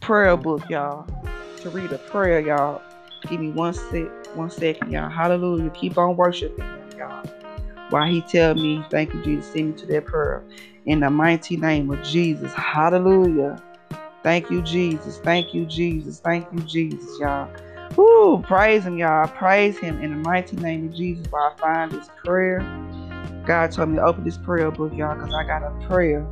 prayer 0.00 0.36
book, 0.36 0.68
y'all, 0.68 1.08
to 1.60 1.70
read 1.70 1.92
a 1.92 1.98
prayer, 1.98 2.40
y'all. 2.40 2.82
Give 3.28 3.40
me 3.40 3.50
one 3.50 3.74
sec, 3.74 4.08
one 4.34 4.50
second, 4.50 4.92
y'all. 4.92 5.08
Hallelujah. 5.10 5.70
Keep 5.70 5.98
on 5.98 6.16
worshiping, 6.16 6.64
y'all. 6.96 7.24
While 7.90 8.10
He 8.10 8.22
tell 8.22 8.54
me, 8.54 8.84
thank 8.90 9.14
you, 9.14 9.22
Jesus, 9.22 9.52
send 9.52 9.68
me 9.68 9.80
to 9.80 9.86
that 9.86 10.06
prayer 10.06 10.44
in 10.86 11.00
the 11.00 11.10
mighty 11.10 11.56
name 11.56 11.90
of 11.90 12.02
Jesus. 12.02 12.52
Hallelujah. 12.52 13.62
Thank 14.22 14.50
you, 14.50 14.62
Jesus. 14.62 15.18
Thank 15.18 15.54
you, 15.54 15.66
Jesus. 15.66 16.20
Thank 16.20 16.46
you, 16.52 16.60
Jesus, 16.60 17.18
y'all. 17.20 17.48
Woo, 17.96 18.42
praise 18.42 18.84
him, 18.84 18.98
y'all. 18.98 19.28
Praise 19.28 19.78
him 19.78 20.00
in 20.02 20.10
the 20.10 20.16
mighty 20.16 20.56
name 20.56 20.88
of 20.88 20.94
Jesus 20.94 21.26
while 21.30 21.54
I 21.54 21.60
find 21.60 21.92
this 21.92 22.08
prayer. 22.24 22.60
God 23.46 23.70
told 23.72 23.90
me 23.90 23.96
to 23.96 24.02
open 24.02 24.24
this 24.24 24.38
prayer 24.38 24.70
book, 24.70 24.92
y'all, 24.94 25.14
because 25.14 25.34
I 25.34 25.44
got 25.44 25.62
a 25.62 25.70
prayer 25.86 26.26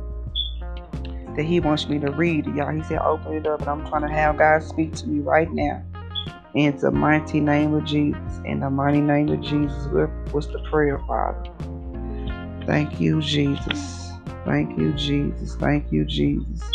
that 1.35 1.43
he 1.43 1.59
wants 1.59 1.87
me 1.87 1.99
to 1.99 2.11
read, 2.11 2.45
y'all. 2.47 2.71
He 2.71 2.83
said, 2.83 2.99
open 2.99 3.33
it 3.33 3.47
up, 3.47 3.61
and 3.61 3.69
I'm 3.69 3.87
trying 3.87 4.01
to 4.01 4.09
have 4.09 4.37
God 4.37 4.63
speak 4.63 4.93
to 4.95 5.07
me 5.07 5.19
right 5.19 5.51
now. 5.51 5.83
In 6.55 6.77
the 6.77 6.91
mighty 6.91 7.39
name 7.39 7.73
of 7.73 7.85
Jesus. 7.85 8.41
In 8.45 8.59
the 8.59 8.69
mighty 8.69 9.01
name 9.01 9.29
of 9.29 9.41
Jesus. 9.41 9.87
What's 10.31 10.47
the 10.47 10.59
prayer, 10.69 10.99
Father? 11.07 11.43
Thank 12.65 12.99
you, 12.99 13.21
Jesus. 13.21 14.02
Thank 14.45 14.77
you, 14.77 14.93
Jesus. 14.93 15.55
Thank 15.55 15.91
you, 15.91 16.05
Jesus. 16.05 16.71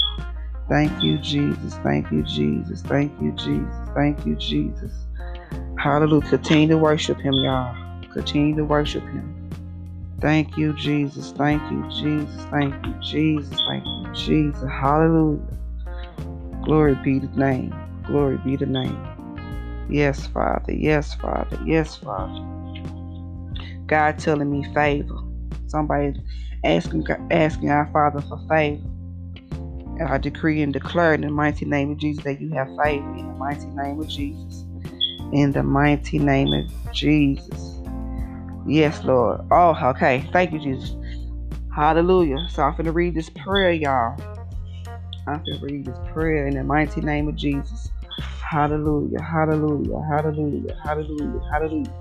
Thank 0.69 1.03
you, 1.03 1.19
Jesus. 1.19 1.79
Thank 1.83 2.11
you, 2.11 2.23
Jesus. 2.23 2.83
Thank 2.83 3.21
you, 3.21 3.33
Jesus. 3.33 3.89
Thank 3.95 4.27
you, 4.27 4.37
Jesus. 4.37 4.93
Hallelujah. 5.79 6.29
Continue 6.29 6.69
to 6.69 6.79
worship 6.79 7.21
him, 7.21 7.35
y'all. 7.35 7.75
Continue 8.13 8.57
to 8.57 8.65
worship 8.65 9.05
him. 9.05 9.35
Thank 10.21 10.57
you, 10.57 10.73
Jesus. 10.75 11.33
Thank 11.33 11.63
you, 11.71 11.85
Jesus. 11.89 12.47
Thank 12.51 12.77
you, 12.85 12.95
Jesus. 13.03 13.61
Thank 13.69 13.85
you, 13.85 14.11
Jesus. 14.15 14.69
Hallelujah. 14.81 15.59
Glory 16.65 16.97
be 16.97 17.21
the 17.21 17.29
name. 17.37 17.73
Glory 18.07 18.39
be 18.39 18.57
the 18.57 18.67
name. 18.67 19.07
Yes, 19.89 20.27
Father. 20.27 20.73
Yes, 20.73 21.15
Father. 21.15 21.59
Yes, 21.65 21.97
Father. 21.97 22.35
God 23.87 24.19
telling 24.19 24.51
me 24.51 24.65
favor. 24.75 25.17
Somebody 25.67 26.15
asking, 26.65 27.07
asking 27.31 27.71
our 27.71 27.89
Father 27.93 28.21
for 28.23 28.39
favor. 28.49 28.83
And 29.99 30.09
I 30.09 30.19
decree 30.19 30.63
and 30.63 30.73
declare 30.73 31.15
in 31.15 31.23
the 31.23 31.31
mighty 31.31 31.65
name 31.65 31.91
of 31.91 31.99
Jesus 31.99 32.25
that 32.25 32.41
you 32.41 32.51
have 32.53 32.69
favor 32.83 33.11
in 33.17 33.27
the 33.27 33.35
mighty 33.35 33.67
name 33.75 34.01
of 34.01 34.09
Jesus. 34.09 34.65
In 35.33 35.53
the 35.53 35.63
mighty 35.63 36.19
name 36.19 36.53
of 36.53 36.93
Jesus. 36.93 37.79
Yes, 38.67 39.03
Lord. 39.05 39.41
Oh, 39.51 39.77
okay. 39.91 40.29
Thank 40.33 40.53
you, 40.53 40.61
Jesus. 40.61 40.95
Hallelujah. 41.75 42.47
So 42.51 42.63
I'm 42.63 42.73
going 42.73 42.87
to 42.87 42.93
read 42.93 43.15
this 43.15 43.31
prayer, 43.31 43.73
y'all. 43.73 44.17
I'm 45.27 45.43
going 45.45 45.59
to 45.59 45.65
read 45.65 45.87
this 45.87 45.99
prayer 46.13 46.47
in 46.47 46.55
the 46.55 46.65
mighty 46.65 47.01
name 47.01 47.29
of 47.29 47.37
Jesus. 47.37 47.91
Hallelujah. 48.51 49.21
Hallelujah. 49.21 50.01
Hallelujah. 50.11 50.77
Hallelujah. 50.85 51.41
Hallelujah. 51.53 51.93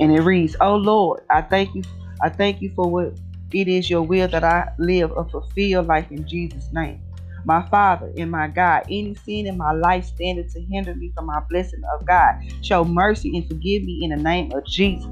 And 0.00 0.12
it 0.12 0.20
reads, 0.20 0.56
Oh 0.60 0.76
Lord, 0.76 1.22
I 1.30 1.42
thank 1.42 1.74
you. 1.74 1.82
I 2.22 2.28
thank 2.28 2.60
you 2.60 2.72
for 2.74 2.90
what 2.90 3.14
it 3.54 3.68
is 3.68 3.90
your 3.90 4.02
will 4.02 4.28
that 4.28 4.44
I 4.44 4.68
live 4.78 5.12
a 5.16 5.24
fulfilled 5.24 5.86
life 5.86 6.10
in 6.10 6.26
Jesus' 6.26 6.68
name. 6.72 7.02
My 7.44 7.66
Father 7.70 8.12
and 8.18 8.30
my 8.30 8.48
God, 8.48 8.84
any 8.90 9.14
sin 9.14 9.46
in 9.46 9.56
my 9.56 9.72
life 9.72 10.04
standing 10.06 10.48
to 10.52 10.62
hinder 10.70 10.94
me 10.94 11.12
from 11.16 11.26
my 11.26 11.40
blessing 11.50 11.80
of 11.94 12.06
God, 12.06 12.34
show 12.62 12.84
mercy 12.84 13.36
and 13.36 13.46
forgive 13.46 13.82
me 13.84 14.00
in 14.02 14.10
the 14.10 14.16
name 14.22 14.52
of 14.52 14.66
Jesus. 14.66 15.08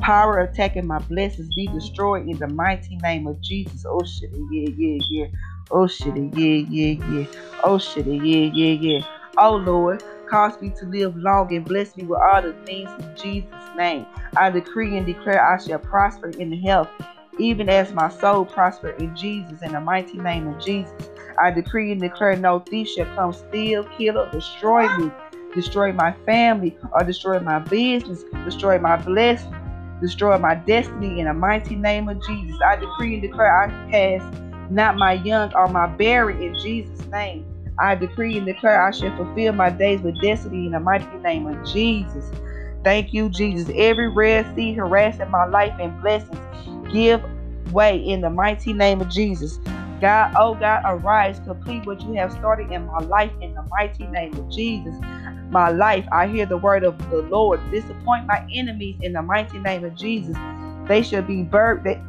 Power 0.00 0.40
attacking 0.40 0.86
my 0.86 0.98
blessings 1.00 1.50
be 1.56 1.66
destroyed 1.68 2.28
in 2.28 2.38
the 2.38 2.48
mighty 2.48 2.96
name 3.02 3.26
of 3.26 3.40
Jesus. 3.42 3.84
Oh 3.88 4.04
shit, 4.04 4.30
yeah, 4.50 4.68
yeah, 4.76 4.98
yeah. 5.08 5.26
Oh 5.70 5.86
shit, 5.86 6.14
yeah, 6.16 6.64
yeah, 6.68 6.96
yeah. 7.08 7.26
Oh 7.64 7.78
shit, 7.78 8.06
yeah, 8.06 8.50
yeah, 8.52 8.72
yeah. 8.80 9.00
Oh 9.38 9.56
Lord, 9.56 10.02
Cause 10.30 10.60
me 10.60 10.72
to 10.78 10.86
live 10.86 11.16
long 11.16 11.54
and 11.54 11.64
bless 11.64 11.96
me 11.96 12.04
with 12.04 12.18
all 12.20 12.42
the 12.42 12.54
things 12.66 12.90
in 12.98 13.14
Jesus' 13.14 13.70
name. 13.76 14.06
I 14.36 14.50
decree 14.50 14.96
and 14.96 15.06
declare 15.06 15.40
I 15.44 15.58
shall 15.58 15.78
prosper 15.78 16.30
in 16.30 16.52
health, 16.62 16.90
even 17.38 17.68
as 17.68 17.92
my 17.92 18.08
soul 18.08 18.44
prosper 18.44 18.90
in 18.90 19.14
Jesus, 19.16 19.62
in 19.62 19.72
the 19.72 19.80
mighty 19.80 20.18
name 20.18 20.46
of 20.46 20.58
Jesus. 20.60 20.94
I 21.40 21.50
decree 21.50 21.92
and 21.92 22.00
declare 22.00 22.36
no 22.36 22.60
thief 22.60 22.88
shall 22.88 23.06
come 23.14 23.32
steal, 23.32 23.84
kill, 23.84 24.18
or 24.18 24.30
destroy 24.30 24.88
me, 24.96 25.12
destroy 25.54 25.92
my 25.92 26.14
family, 26.24 26.76
or 26.92 27.04
destroy 27.04 27.40
my 27.40 27.58
business, 27.58 28.24
destroy 28.44 28.78
my 28.78 28.96
blessing, 28.96 29.54
destroy 30.00 30.38
my 30.38 30.54
destiny 30.54 31.20
in 31.20 31.26
the 31.26 31.34
mighty 31.34 31.76
name 31.76 32.08
of 32.08 32.22
Jesus. 32.26 32.58
I 32.66 32.76
decree 32.76 33.14
and 33.14 33.22
declare 33.22 33.64
I 33.64 33.90
cast 33.90 34.26
not 34.70 34.96
my 34.96 35.14
young 35.14 35.52
or 35.54 35.68
my 35.68 35.86
barren 35.86 36.42
in 36.42 36.54
Jesus' 36.62 37.06
name. 37.06 37.46
I 37.78 37.94
decree 37.94 38.36
and 38.38 38.46
declare 38.46 38.86
I 38.86 38.90
shall 38.90 39.14
fulfill 39.16 39.52
my 39.52 39.70
days 39.70 40.00
with 40.00 40.20
destiny 40.20 40.66
in 40.66 40.72
the 40.72 40.80
mighty 40.80 41.18
name 41.18 41.46
of 41.46 41.62
Jesus. 41.64 42.32
Thank 42.84 43.12
you, 43.12 43.28
Jesus. 43.28 43.70
Every 43.74 44.08
red 44.08 44.46
sea 44.54 44.72
harassing 44.74 45.30
my 45.30 45.44
life 45.46 45.74
and 45.78 46.00
blessings, 46.00 46.40
give 46.92 47.22
way 47.72 47.96
in 47.96 48.20
the 48.20 48.30
mighty 48.30 48.72
name 48.72 49.00
of 49.00 49.08
Jesus. 49.08 49.58
God, 50.00 50.30
oh 50.36 50.54
God, 50.54 50.82
arise, 50.84 51.40
complete 51.40 51.86
what 51.86 52.00
you 52.02 52.12
have 52.14 52.32
started 52.32 52.70
in 52.70 52.86
my 52.86 52.98
life 52.98 53.32
in 53.40 53.54
the 53.54 53.62
mighty 53.70 54.06
name 54.06 54.34
of 54.34 54.50
Jesus. 54.50 54.94
My 55.50 55.70
life, 55.70 56.06
I 56.12 56.26
hear 56.26 56.44
the 56.44 56.58
word 56.58 56.84
of 56.84 56.98
the 57.10 57.22
Lord. 57.22 57.60
Disappoint 57.70 58.26
my 58.26 58.46
enemies 58.52 58.96
in 59.00 59.12
the 59.14 59.22
mighty 59.22 59.58
name 59.58 59.84
of 59.84 59.96
Jesus. 59.96 60.36
They 60.86 61.02
shall 61.02 61.22
be 61.22 61.42
buried. 61.42 62.02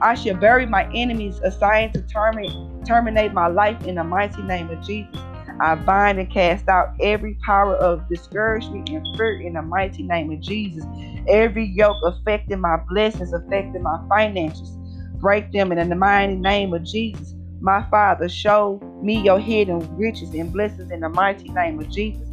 I 0.00 0.14
shall 0.14 0.36
bury 0.36 0.66
my 0.66 0.88
enemies 0.94 1.38
assigned 1.44 1.94
to 1.94 2.02
terminate, 2.02 2.52
terminate 2.86 3.32
my 3.32 3.48
life 3.48 3.82
in 3.84 3.96
the 3.96 4.04
mighty 4.04 4.42
name 4.42 4.70
of 4.70 4.82
Jesus. 4.82 5.20
I 5.60 5.76
bind 5.76 6.18
and 6.18 6.30
cast 6.30 6.68
out 6.68 6.88
every 7.00 7.38
power 7.46 7.76
of 7.76 8.08
discouragement 8.08 8.90
and 8.90 9.06
fear 9.16 9.40
in 9.40 9.54
the 9.54 9.62
mighty 9.62 10.02
name 10.02 10.30
of 10.32 10.40
Jesus. 10.40 10.84
Every 11.28 11.66
yoke 11.66 11.98
affecting 12.04 12.60
my 12.60 12.76
blessings, 12.88 13.32
affecting 13.32 13.82
my 13.82 13.98
finances, 14.08 14.76
break 15.20 15.52
them 15.52 15.72
in 15.72 15.88
the 15.88 15.94
mighty 15.94 16.36
name 16.36 16.74
of 16.74 16.84
Jesus. 16.84 17.34
My 17.60 17.86
Father, 17.90 18.28
show 18.28 18.82
me 19.00 19.20
your 19.20 19.38
hidden 19.38 19.88
riches 19.96 20.34
and 20.34 20.52
blessings 20.52 20.90
in 20.90 21.00
the 21.00 21.08
mighty 21.08 21.50
name 21.50 21.80
of 21.80 21.88
Jesus. 21.88 22.28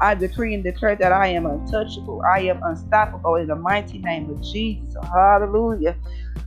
I 0.00 0.14
decree 0.14 0.54
and 0.54 0.62
declare 0.62 0.96
that 0.96 1.12
I 1.12 1.28
am 1.28 1.46
untouchable. 1.46 2.22
I 2.30 2.40
am 2.40 2.60
unstoppable 2.62 3.36
in 3.36 3.48
the 3.48 3.56
mighty 3.56 3.98
name 3.98 4.28
of 4.30 4.42
Jesus. 4.42 4.94
Hallelujah. 5.12 5.96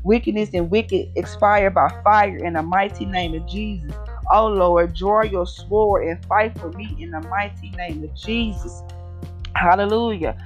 Wickedness 0.03 0.51
and 0.53 0.69
wicked 0.69 1.07
expire 1.15 1.71
by 1.71 1.89
fire 2.03 2.37
in 2.37 2.53
the 2.53 2.63
mighty 2.63 3.05
name 3.05 3.33
of 3.33 3.45
Jesus. 3.47 3.95
Oh 4.31 4.47
Lord, 4.47 4.93
draw 4.95 5.23
your 5.23 5.47
sword 5.47 6.07
and 6.07 6.23
fight 6.25 6.57
for 6.59 6.71
me 6.73 6.95
in 6.99 7.11
the 7.11 7.21
mighty 7.21 7.71
name 7.71 8.03
of 8.03 8.15
Jesus. 8.15 8.83
Hallelujah. 9.55 10.37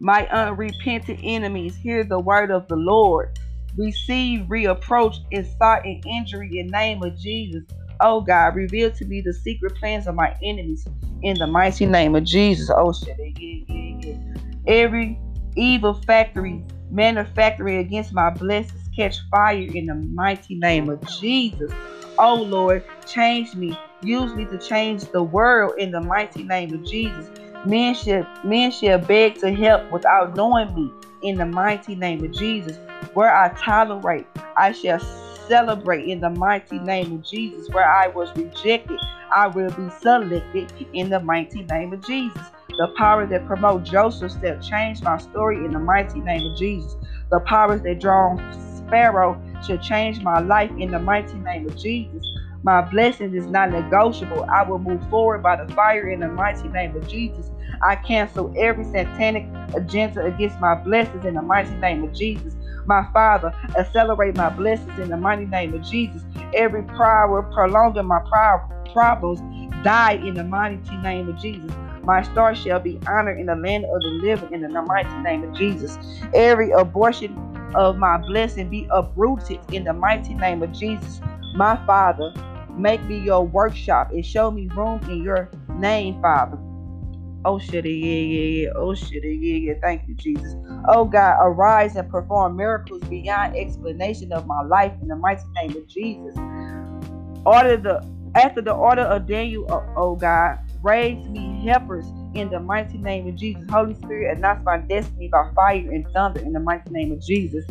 My 0.00 0.26
unrepentant 0.28 1.20
enemies, 1.22 1.76
hear 1.76 2.04
the 2.04 2.20
word 2.20 2.50
of 2.50 2.68
the 2.68 2.76
Lord. 2.76 3.38
Receive 3.76 4.46
reapproach, 4.48 5.16
insult, 5.30 5.80
and 5.84 6.02
injury 6.06 6.58
in 6.58 6.68
name 6.68 7.02
of 7.02 7.18
Jesus. 7.18 7.64
Oh 8.00 8.20
God, 8.20 8.56
reveal 8.56 8.90
to 8.92 9.04
me 9.06 9.22
the 9.24 9.32
secret 9.32 9.76
plans 9.76 10.06
of 10.06 10.14
my 10.14 10.34
enemies 10.42 10.86
in 11.22 11.38
the 11.38 11.46
mighty 11.46 11.86
name 11.86 12.14
of 12.14 12.24
Jesus. 12.24 12.70
Oh 12.76 12.92
shit, 12.92 13.16
yeah, 13.18 13.64
yeah, 13.68 13.96
yeah. 14.02 14.14
Every 14.66 15.20
evil 15.56 15.94
factory 16.06 16.64
manufacturing 16.90 17.78
against 17.78 18.12
my 18.12 18.30
blessings 18.30 18.82
catch 18.96 19.18
fire 19.30 19.66
in 19.72 19.86
the 19.86 19.94
mighty 19.94 20.56
name 20.56 20.90
of 20.90 21.00
Jesus. 21.06 21.72
Oh 22.24 22.36
Lord, 22.36 22.84
change 23.04 23.56
me. 23.56 23.76
Use 24.04 24.32
me 24.36 24.44
to 24.44 24.56
change 24.56 25.02
the 25.10 25.24
world 25.24 25.72
in 25.76 25.90
the 25.90 26.00
mighty 26.00 26.44
name 26.44 26.72
of 26.72 26.84
Jesus. 26.84 27.28
Men 27.66 27.96
shall, 27.96 28.24
men 28.44 28.70
shall 28.70 28.98
beg 28.98 29.40
to 29.40 29.52
help 29.52 29.90
without 29.90 30.36
knowing 30.36 30.72
me 30.72 30.92
in 31.22 31.36
the 31.36 31.46
mighty 31.46 31.96
name 31.96 32.22
of 32.24 32.30
Jesus. 32.32 32.78
Where 33.14 33.34
I 33.34 33.48
tolerate, 33.54 34.28
I 34.56 34.70
shall 34.70 35.00
celebrate 35.48 36.08
in 36.08 36.20
the 36.20 36.30
mighty 36.30 36.78
name 36.78 37.12
of 37.12 37.24
Jesus. 37.24 37.68
Where 37.70 37.90
I 37.90 38.06
was 38.06 38.30
rejected, 38.36 39.00
I 39.34 39.48
will 39.48 39.72
be 39.72 39.90
selected 39.90 40.70
in 40.92 41.10
the 41.10 41.18
mighty 41.18 41.64
name 41.64 41.92
of 41.92 42.06
Jesus. 42.06 42.40
The 42.78 42.94
power 42.96 43.26
that 43.26 43.46
promote 43.46 43.82
Joseph's 43.82 44.34
step 44.34 44.62
change 44.62 45.02
my 45.02 45.18
story 45.18 45.56
in 45.56 45.72
the 45.72 45.80
mighty 45.80 46.20
name 46.20 46.52
of 46.52 46.56
Jesus. 46.56 46.94
The 47.32 47.40
powers 47.40 47.82
that 47.82 47.98
draw 47.98 48.36
Pharaoh 48.92 49.42
shall 49.66 49.78
change 49.78 50.22
my 50.22 50.40
life 50.40 50.70
in 50.78 50.90
the 50.90 51.00
mighty 51.00 51.38
name 51.38 51.66
of 51.66 51.78
Jesus. 51.78 52.22
My 52.62 52.82
blessing 52.82 53.34
is 53.34 53.48
not 53.48 53.72
negotiable. 53.72 54.46
I 54.54 54.62
will 54.68 54.78
move 54.78 55.02
forward 55.08 55.42
by 55.42 55.56
the 55.56 55.72
fire 55.72 56.10
in 56.10 56.20
the 56.20 56.28
mighty 56.28 56.68
name 56.68 56.94
of 56.94 57.08
Jesus. 57.08 57.50
I 57.82 57.96
cancel 57.96 58.52
every 58.56 58.84
satanic 58.84 59.48
agenda 59.74 60.24
against 60.24 60.60
my 60.60 60.74
blessings 60.74 61.24
in 61.24 61.34
the 61.34 61.42
mighty 61.42 61.74
name 61.76 62.04
of 62.04 62.14
Jesus. 62.14 62.54
My 62.86 63.06
Father, 63.14 63.52
accelerate 63.78 64.36
my 64.36 64.50
blessings 64.50 64.98
in 64.98 65.08
the 65.08 65.16
mighty 65.16 65.46
name 65.46 65.74
of 65.74 65.82
Jesus. 65.82 66.22
Every 66.54 66.84
power 66.84 67.42
prolonging 67.54 68.06
my 68.06 68.20
problems 68.92 69.40
die 69.82 70.12
in 70.12 70.34
the 70.34 70.44
mighty 70.44 70.98
name 70.98 71.28
of 71.30 71.36
Jesus. 71.38 71.72
My 72.04 72.22
star 72.22 72.54
shall 72.54 72.80
be 72.80 73.00
honored 73.08 73.40
in 73.40 73.46
the 73.46 73.56
land 73.56 73.84
of 73.86 74.02
the 74.02 74.10
living 74.22 74.52
in 74.52 74.60
the 74.60 74.82
mighty 74.82 75.18
name 75.18 75.44
of 75.44 75.52
Jesus. 75.54 75.98
Every 76.34 76.70
abortion 76.72 77.34
of 77.74 77.96
my 77.96 78.18
blessing 78.18 78.68
be 78.68 78.86
uprooted 78.90 79.60
in 79.72 79.84
the 79.84 79.92
mighty 79.92 80.34
name 80.34 80.62
of 80.62 80.72
Jesus. 80.72 81.20
My 81.54 81.76
Father, 81.86 82.32
make 82.76 83.02
me 83.04 83.18
your 83.18 83.46
workshop 83.46 84.10
and 84.12 84.24
show 84.24 84.50
me 84.50 84.68
room 84.74 85.00
in 85.08 85.22
your 85.22 85.50
name, 85.78 86.20
Father. 86.20 86.58
Oh 87.44 87.58
shit, 87.58 87.84
yeah, 87.84 87.90
yeah, 87.90 88.62
yeah. 88.64 88.68
Oh 88.76 88.94
shit, 88.94 89.22
yeah, 89.24 89.56
yeah. 89.56 89.74
Thank 89.82 90.02
you, 90.06 90.14
Jesus. 90.14 90.54
Oh 90.88 91.04
God, 91.04 91.38
arise 91.40 91.96
and 91.96 92.08
perform 92.08 92.56
miracles 92.56 93.02
beyond 93.02 93.56
explanation 93.56 94.32
of 94.32 94.46
my 94.46 94.62
life 94.62 94.92
in 95.02 95.08
the 95.08 95.16
mighty 95.16 95.42
name 95.60 95.76
of 95.76 95.88
Jesus. 95.88 96.36
Order 97.44 97.76
the 97.76 98.12
after 98.34 98.62
the 98.62 98.72
order 98.72 99.02
of 99.02 99.26
Daniel, 99.26 99.66
oh, 99.70 99.82
oh 99.96 100.16
God, 100.16 100.58
raise 100.82 101.28
me 101.28 101.64
helpers 101.66 102.06
in 102.34 102.50
the 102.50 102.60
mighty 102.60 102.98
name 102.98 103.28
of 103.28 103.36
Jesus. 103.36 103.64
Holy 103.70 103.94
Spirit, 103.94 104.36
announce 104.36 104.62
my 104.64 104.78
destiny 104.78 105.28
by 105.32 105.44
fire 105.54 105.90
and 105.90 106.06
thunder 106.14 106.40
in 106.40 106.52
the 106.52 106.60
mighty 106.60 106.90
name 106.90 107.12
of 107.12 107.20
Jesus. 107.22 107.64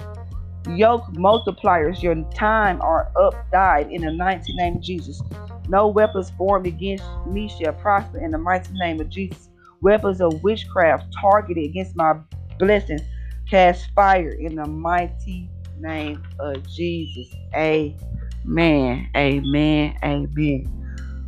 Yoke 0.66 1.06
multipliers, 1.14 2.02
your 2.02 2.16
time 2.36 2.82
are 2.82 3.12
up, 3.20 3.34
died 3.52 3.92
in 3.92 4.02
the 4.02 4.14
mighty 4.14 4.54
name 4.56 4.78
of 4.78 4.82
Jesus. 4.82 5.20
No 5.68 5.88
weapons 5.88 6.32
formed 6.32 6.68
against 6.68 7.06
me 7.26 7.48
shall 7.48 7.74
prosper 7.74 8.20
in 8.24 8.32
the 8.32 8.38
mighty 8.38 8.74
name 8.74 9.00
of 9.00 9.10
Jesus. 9.10 9.50
Weapons 9.82 10.22
of 10.22 10.44
witchcraft 10.44 11.06
targeted 11.20 11.64
against 11.66 11.96
my 11.96 12.14
blessing 12.60 13.00
cast 13.50 13.88
fire 13.96 14.32
in 14.40 14.56
the 14.56 14.68
mighty 14.68 15.50
name 15.80 16.24
of 16.40 16.68
Jesus. 16.68 17.28
Amen. 17.56 19.10
Amen. 19.16 19.96
Amen. 20.04 20.66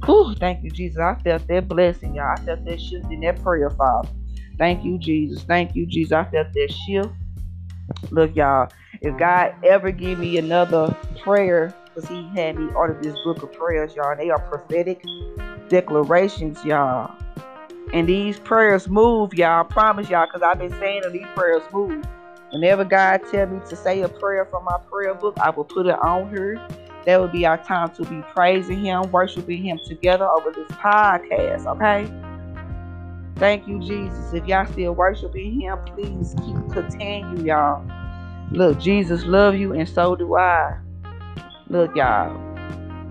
Whew, 0.05 0.35
thank 0.35 0.63
you, 0.63 0.69
Jesus. 0.69 0.99
I 0.99 1.15
felt 1.23 1.47
that 1.47 1.67
blessing, 1.67 2.15
y'all. 2.15 2.35
I 2.37 2.41
felt 2.41 2.65
that 2.65 2.81
shift 2.81 3.11
in 3.11 3.21
that 3.21 3.41
prayer, 3.41 3.69
Father. 3.69 4.09
Thank 4.57 4.83
you, 4.83 4.97
Jesus. 4.97 5.43
Thank 5.43 5.75
you, 5.75 5.85
Jesus. 5.85 6.11
I 6.11 6.25
felt 6.25 6.47
that 6.53 6.73
shift. 6.85 7.09
Look, 8.11 8.35
y'all, 8.35 8.69
if 9.01 9.17
God 9.17 9.53
ever 9.63 9.91
give 9.91 10.19
me 10.19 10.37
another 10.37 10.95
prayer, 11.21 11.73
because 11.93 12.09
he 12.09 12.29
had 12.35 12.57
me 12.57 12.69
order 12.75 12.99
this 13.01 13.15
book 13.23 13.41
of 13.43 13.51
prayers, 13.53 13.95
y'all, 13.95 14.15
they 14.17 14.29
are 14.29 14.39
prophetic 14.39 15.01
declarations, 15.69 16.63
y'all. 16.65 17.15
And 17.93 18.07
these 18.07 18.39
prayers 18.39 18.89
move, 18.89 19.33
y'all. 19.33 19.65
I 19.65 19.73
promise 19.73 20.09
y'all, 20.09 20.25
because 20.25 20.41
I've 20.41 20.59
been 20.59 20.77
saying 20.79 21.01
that 21.03 21.13
these 21.13 21.27
prayers 21.35 21.63
move. 21.71 22.03
Whenever 22.51 22.83
God 22.83 23.21
tell 23.31 23.47
me 23.47 23.59
to 23.67 23.75
say 23.75 24.01
a 24.01 24.09
prayer 24.09 24.45
from 24.45 24.65
my 24.65 24.77
prayer 24.91 25.13
book, 25.15 25.37
I 25.39 25.49
will 25.49 25.63
put 25.63 25.87
it 25.87 25.97
on 25.99 26.29
here 26.29 26.59
that 27.05 27.19
would 27.19 27.31
be 27.31 27.45
our 27.45 27.57
time 27.57 27.89
to 27.95 28.05
be 28.05 28.21
praising 28.33 28.83
Him, 28.83 29.11
worshiping 29.11 29.63
Him 29.63 29.79
together 29.85 30.27
over 30.27 30.51
this 30.51 30.67
podcast, 30.69 31.65
okay? 31.65 32.11
Thank 33.35 33.67
you, 33.67 33.79
Jesus. 33.79 34.33
If 34.33 34.45
y'all 34.47 34.65
still 34.71 34.93
worshiping 34.93 35.59
Him, 35.59 35.77
please 35.85 36.35
keep 36.45 36.73
continue, 36.73 37.45
y'all. 37.45 37.85
Look, 38.51 38.79
Jesus 38.79 39.25
love 39.25 39.55
you, 39.55 39.73
and 39.73 39.87
so 39.87 40.15
do 40.15 40.35
I. 40.35 40.77
Look, 41.69 41.95
y'all. 41.95 42.39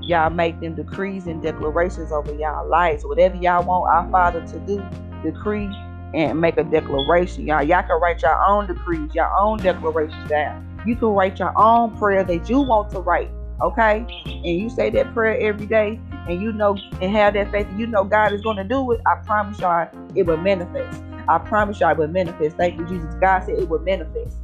Y'all 0.03 0.31
make 0.31 0.61
them 0.61 0.75
decrees 0.75 1.27
and 1.27 1.43
declarations 1.43 2.11
over 2.13 2.35
y'all 2.35 2.69
lives. 2.69 3.05
Whatever 3.05 3.37
y'all 3.37 3.65
want 3.65 3.93
our 3.93 4.11
Father 4.11 4.45
to 4.49 4.59
do, 4.61 4.83
decree 5.23 5.71
and 6.15 6.41
make 6.41 6.57
a 6.57 6.65
declaration. 6.65 7.47
Y'all, 7.47 7.63
y'all 7.63 7.83
can 7.83 8.01
write 8.01 8.23
your 8.23 8.37
own 8.45 8.67
decrees, 8.67 9.15
your 9.15 9.33
own 9.39 9.59
declarations 9.59 10.29
down. 10.29 10.67
You 10.87 10.97
can 10.97 11.09
write 11.09 11.39
your 11.39 11.53
own 11.57 11.97
prayer 11.97 12.25
that 12.25 12.51
you 12.51 12.61
want 12.61 12.91
to 12.91 13.01
write 13.01 13.31
okay, 13.61 14.07
and 14.45 14.59
you 14.59 14.71
say 14.71 14.91
that 14.91 15.13
prayer 15.13 15.39
every 15.41 15.67
day, 15.67 16.01
and 16.27 16.41
you 16.41 16.53
know 16.53 16.77
and 17.01 17.13
have 17.13 17.35
that 17.35 17.51
faith, 17.51 17.69
you 17.77 17.87
know 17.87 18.05
God 18.05 18.33
is 18.33 18.43
going 18.43 18.57
to 18.57 18.65
do 18.65 18.93
it. 18.93 19.01
I 19.07 19.17
promise 19.27 19.61
y'all, 19.61 19.89
it 20.15 20.27
will 20.27 20.37
manifest. 20.37 21.03
I 21.29 21.39
promise 21.39 21.81
y'all, 21.81 21.93
it 21.93 21.99
will 21.99 22.09
manifest. 22.09 22.57
Thank 22.57 22.79
you, 22.79 22.87
Jesus. 22.87 23.15
God 23.21 23.41
said 23.41 23.59
it 23.59 23.69
will 23.69 23.81
manifest. 23.81 24.39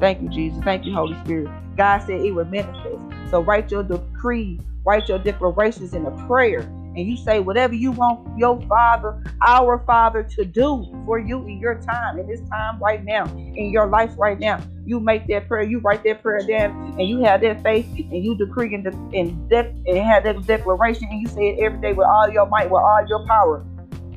Thank 0.00 0.22
you, 0.22 0.28
Jesus. 0.28 0.60
Thank 0.64 0.84
you, 0.84 0.94
Holy 0.94 1.16
Spirit. 1.16 1.52
God 1.76 1.98
said 2.00 2.20
it 2.20 2.34
will 2.34 2.44
manifest. 2.44 3.02
So 3.24 3.42
write 3.42 3.70
your 3.70 3.82
decree, 3.82 4.60
write 4.84 5.08
your 5.08 5.18
declarations 5.18 5.94
in 5.94 6.06
a 6.06 6.10
prayer, 6.26 6.72
and 6.96 7.06
you 7.06 7.16
say 7.16 7.40
whatever 7.40 7.74
you 7.74 7.92
want 7.92 8.20
your 8.38 8.60
father, 8.68 9.22
our 9.46 9.82
father, 9.86 10.22
to 10.22 10.44
do 10.44 10.84
for 11.06 11.18
you 11.18 11.46
in 11.46 11.58
your 11.58 11.80
time, 11.80 12.18
in 12.18 12.26
this 12.26 12.40
time 12.50 12.78
right 12.80 13.04
now, 13.04 13.24
in 13.56 13.70
your 13.70 13.86
life 13.86 14.12
right 14.18 14.38
now. 14.38 14.60
You 14.84 15.00
make 15.00 15.26
that 15.28 15.48
prayer, 15.48 15.62
you 15.62 15.80
write 15.80 16.02
that 16.04 16.22
prayer 16.22 16.44
down, 16.46 16.96
and 16.98 17.08
you 17.08 17.22
have 17.24 17.40
that 17.42 17.62
faith, 17.62 17.86
and 17.96 18.24
you 18.24 18.36
decree 18.36 18.74
and, 18.74 18.84
de- 18.84 19.18
and, 19.18 19.48
de- 19.48 19.72
and 19.86 19.98
have 19.98 20.24
that 20.24 20.44
declaration, 20.46 21.08
and 21.10 21.20
you 21.20 21.28
say 21.28 21.50
it 21.50 21.64
every 21.64 21.80
day 21.80 21.92
with 21.92 22.06
all 22.06 22.28
your 22.30 22.46
might, 22.48 22.70
with 22.70 22.82
all 22.82 23.06
your 23.08 23.24
power, 23.26 23.64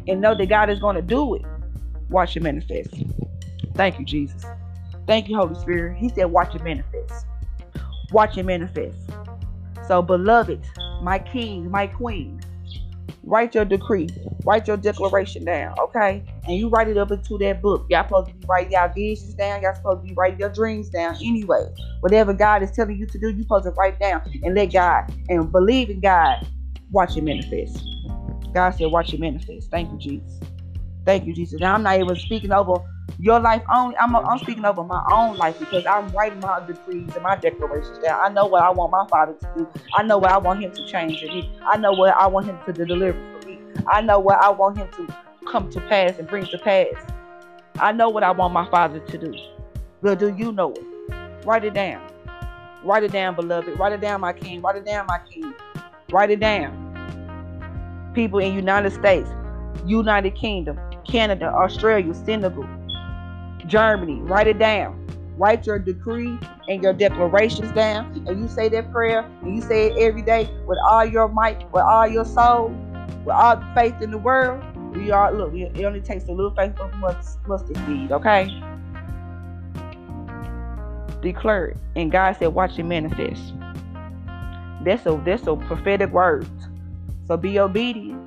and 0.07 0.19
know 0.21 0.35
that 0.35 0.47
God 0.47 0.69
is 0.69 0.79
going 0.79 0.95
to 0.95 1.01
do 1.01 1.35
it. 1.35 1.43
Watch 2.09 2.35
it 2.35 2.43
manifest. 2.43 2.89
Thank 3.75 3.99
you, 3.99 4.05
Jesus. 4.05 4.45
Thank 5.07 5.29
you, 5.29 5.37
Holy 5.37 5.55
Spirit. 5.55 5.97
He 5.97 6.09
said, 6.09 6.25
Watch 6.25 6.55
it 6.55 6.63
manifest. 6.63 7.25
Watch 8.11 8.37
it 8.37 8.43
manifest. 8.43 8.97
So, 9.87 10.01
beloved, 10.01 10.65
my 11.01 11.19
king, 11.19 11.69
my 11.69 11.87
queen, 11.87 12.39
write 13.25 13.55
your 13.55 13.65
decree, 13.65 14.09
write 14.45 14.67
your 14.67 14.77
declaration 14.77 15.43
down, 15.43 15.75
okay? 15.79 16.23
And 16.45 16.57
you 16.57 16.69
write 16.69 16.87
it 16.87 16.97
up 16.97 17.11
into 17.11 17.37
that 17.39 17.61
book. 17.61 17.85
Y'all 17.89 18.03
supposed 18.03 18.27
to 18.27 18.33
be 18.33 18.45
writing 18.47 18.73
y'all 18.73 18.91
visions 18.93 19.33
down. 19.33 19.61
Y'all 19.61 19.75
supposed 19.75 20.01
to 20.01 20.07
be 20.07 20.13
writing 20.13 20.39
your 20.39 20.49
dreams 20.49 20.89
down 20.89 21.15
anyway. 21.15 21.65
Whatever 22.01 22.33
God 22.33 22.63
is 22.63 22.71
telling 22.71 22.97
you 22.97 23.07
to 23.07 23.19
do, 23.19 23.29
you 23.29 23.43
supposed 23.43 23.65
to 23.65 23.71
write 23.71 23.99
down 23.99 24.21
and 24.43 24.55
let 24.55 24.71
God 24.71 25.11
and 25.29 25.51
believe 25.51 25.89
in 25.89 25.99
God. 25.99 26.47
Watch 26.91 27.17
it 27.17 27.23
manifest. 27.23 27.83
God 28.53 28.71
said, 28.71 28.87
watch 28.87 29.13
it 29.13 29.19
manifest. 29.19 29.69
Thank 29.71 29.91
you, 29.91 29.97
Jesus. 29.97 30.39
Thank 31.05 31.25
you, 31.25 31.33
Jesus. 31.33 31.59
Now 31.59 31.73
I'm 31.73 31.83
not 31.83 31.99
even 31.99 32.15
speaking 32.15 32.51
over 32.51 32.75
your 33.19 33.39
life 33.39 33.63
only. 33.73 33.95
I'm, 33.97 34.15
I'm 34.15 34.39
speaking 34.39 34.65
over 34.65 34.83
my 34.83 35.03
own 35.11 35.37
life 35.37 35.59
because 35.59 35.85
I'm 35.85 36.07
writing 36.09 36.39
my 36.39 36.65
decrees 36.65 37.13
and 37.13 37.23
my 37.23 37.35
declarations 37.35 37.99
down. 37.99 38.19
I 38.21 38.29
know 38.29 38.45
what 38.45 38.63
I 38.63 38.69
want 38.71 38.91
my 38.91 39.07
father 39.07 39.33
to 39.33 39.53
do. 39.57 39.67
I 39.95 40.03
know 40.03 40.17
what 40.17 40.31
I 40.31 40.37
want 40.37 40.61
him 40.61 40.71
to 40.71 40.87
change 40.87 41.21
in 41.21 41.29
me. 41.29 41.57
I 41.65 41.77
know 41.77 41.93
what 41.93 42.15
I 42.15 42.27
want 42.27 42.47
him 42.47 42.57
to 42.65 42.73
deliver 42.73 43.17
for 43.39 43.47
me. 43.47 43.59
I 43.87 44.01
know 44.01 44.19
what 44.19 44.41
I 44.41 44.49
want 44.49 44.77
him 44.77 44.89
to 44.97 45.15
come 45.49 45.69
to 45.71 45.79
pass 45.81 46.17
and 46.17 46.27
bring 46.27 46.45
to 46.45 46.57
pass. 46.57 46.93
I 47.79 47.91
know 47.91 48.09
what 48.09 48.23
I 48.23 48.31
want 48.31 48.53
my 48.53 48.69
father 48.69 48.99
to 48.99 49.17
do. 49.17 49.33
But 50.01 50.19
do 50.19 50.33
you 50.35 50.51
know 50.51 50.73
it? 50.73 50.83
Write 51.45 51.63
it 51.63 51.73
down. 51.73 52.01
Write 52.83 53.03
it 53.03 53.11
down, 53.11 53.35
beloved. 53.35 53.79
Write 53.79 53.93
it 53.93 54.01
down, 54.01 54.21
my 54.21 54.33
king. 54.33 54.61
Write 54.61 54.77
it 54.77 54.85
down, 54.85 55.07
my 55.07 55.19
king. 55.29 55.53
Write 56.11 56.29
it 56.29 56.39
down. 56.39 56.81
People 58.13 58.39
in 58.39 58.53
United 58.53 58.93
States, 58.93 59.29
United 59.85 60.35
Kingdom, 60.35 60.79
Canada, 61.07 61.47
Australia, 61.47 62.13
Senegal, 62.13 62.67
Germany. 63.67 64.19
Write 64.21 64.47
it 64.47 64.59
down. 64.59 65.01
Write 65.37 65.65
your 65.65 65.79
decree 65.79 66.37
and 66.69 66.81
your 66.81 66.93
declarations 66.93 67.71
down. 67.73 68.23
And 68.27 68.41
you 68.41 68.47
say 68.47 68.69
that 68.69 68.91
prayer 68.91 69.29
and 69.41 69.55
you 69.55 69.61
say 69.61 69.87
it 69.87 69.97
every 69.97 70.21
day 70.21 70.49
with 70.65 70.77
all 70.89 71.05
your 71.05 71.27
might, 71.27 71.63
with 71.71 71.83
all 71.83 72.07
your 72.07 72.25
soul, 72.25 72.69
with 73.25 73.35
all 73.35 73.57
the 73.57 73.71
faith 73.75 74.01
in 74.01 74.11
the 74.11 74.17
world. 74.17 74.63
We 74.95 75.11
are 75.11 75.33
look, 75.33 75.53
it 75.53 75.83
only 75.83 75.99
takes 75.99 76.25
a 76.25 76.31
little 76.31 76.55
faith 76.55 76.79
of 76.79 76.93
mustard 76.95 77.77
seed, 77.85 78.11
okay? 78.13 78.49
Declare 81.21 81.65
it. 81.67 81.77
And 81.97 82.11
God 82.11 82.37
said, 82.37 82.47
watch 82.47 82.79
it 82.79 82.83
manifest. 82.83 83.53
That's 84.83 85.05
a 85.05 85.21
that's 85.25 85.47
a 85.47 85.55
prophetic 85.55 86.11
word. 86.11 86.47
So 87.27 87.35
be 87.35 87.59
obedient. 87.59 88.23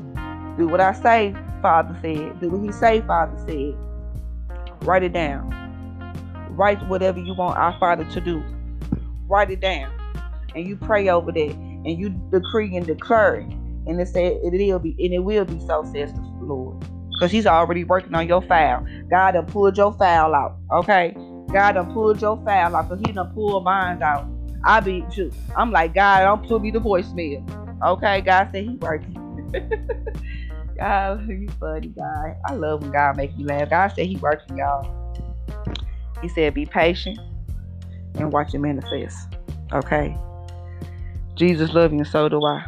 Do 0.58 0.66
what 0.68 0.80
I 0.80 0.92
say, 0.92 1.34
Father 1.62 1.96
said. 2.02 2.40
Do 2.40 2.50
what 2.50 2.64
He 2.66 2.72
say, 2.72 3.00
Father 3.02 3.38
said. 3.46 3.76
Write 4.82 5.02
it 5.02 5.12
down. 5.12 5.54
Write 6.50 6.86
whatever 6.88 7.18
you 7.18 7.34
want 7.34 7.58
our 7.58 7.78
Father 7.78 8.04
to 8.04 8.20
do. 8.20 8.42
Write 9.28 9.50
it 9.50 9.60
down. 9.60 9.92
And 10.54 10.66
you 10.66 10.76
pray 10.76 11.08
over 11.08 11.32
that. 11.32 11.50
And 11.50 11.98
you 11.98 12.10
decree 12.30 12.76
and 12.76 12.86
declare. 12.86 13.36
And 13.86 14.00
it 14.00 14.08
said 14.08 14.38
it 14.42 14.52
will 14.52 14.78
be 14.78 14.96
and 14.98 15.14
it 15.14 15.20
will 15.20 15.44
be 15.44 15.60
so, 15.60 15.84
says 15.92 16.12
the 16.12 16.20
Lord. 16.40 16.84
Because 17.12 17.30
he's 17.32 17.46
already 17.46 17.84
working 17.84 18.14
on 18.14 18.28
your 18.28 18.42
file. 18.42 18.86
God 19.10 19.32
done 19.32 19.46
pulled 19.46 19.76
your 19.76 19.92
file 19.92 20.34
out. 20.34 20.56
Okay? 20.72 21.14
God 21.52 21.72
done 21.72 21.92
pulled 21.92 22.20
your 22.20 22.42
file 22.44 22.76
out. 22.76 22.88
Because 22.88 23.04
he 23.06 23.12
done 23.12 23.32
pulled 23.34 23.64
mine 23.64 24.02
out. 24.02 24.26
I 24.64 24.80
be 24.80 25.04
too. 25.12 25.32
I'm 25.56 25.70
like, 25.70 25.94
God, 25.94 26.22
don't 26.22 26.46
pull 26.46 26.58
me 26.58 26.70
the 26.70 26.80
voicemail. 26.80 27.44
Okay, 27.84 28.20
God 28.20 28.48
said 28.52 28.64
he 28.64 28.76
working. 28.76 29.14
God, 30.78 31.28
you 31.28 31.48
funny 31.60 31.88
guy. 31.88 32.36
I 32.46 32.54
love 32.54 32.82
when 32.82 32.92
God 32.92 33.16
make 33.16 33.36
me 33.36 33.44
laugh. 33.44 33.70
God 33.70 33.88
said 33.88 34.06
he 34.06 34.16
working, 34.16 34.56
y'all. 34.56 34.94
He 36.22 36.28
said 36.28 36.54
be 36.54 36.66
patient 36.66 37.18
and 38.14 38.32
watch 38.32 38.54
it 38.54 38.58
manifest. 38.58 39.16
Okay. 39.72 40.16
Jesus 41.34 41.72
love 41.72 41.92
you 41.92 41.98
and 41.98 42.06
so 42.06 42.28
do 42.28 42.44
I. 42.44 42.64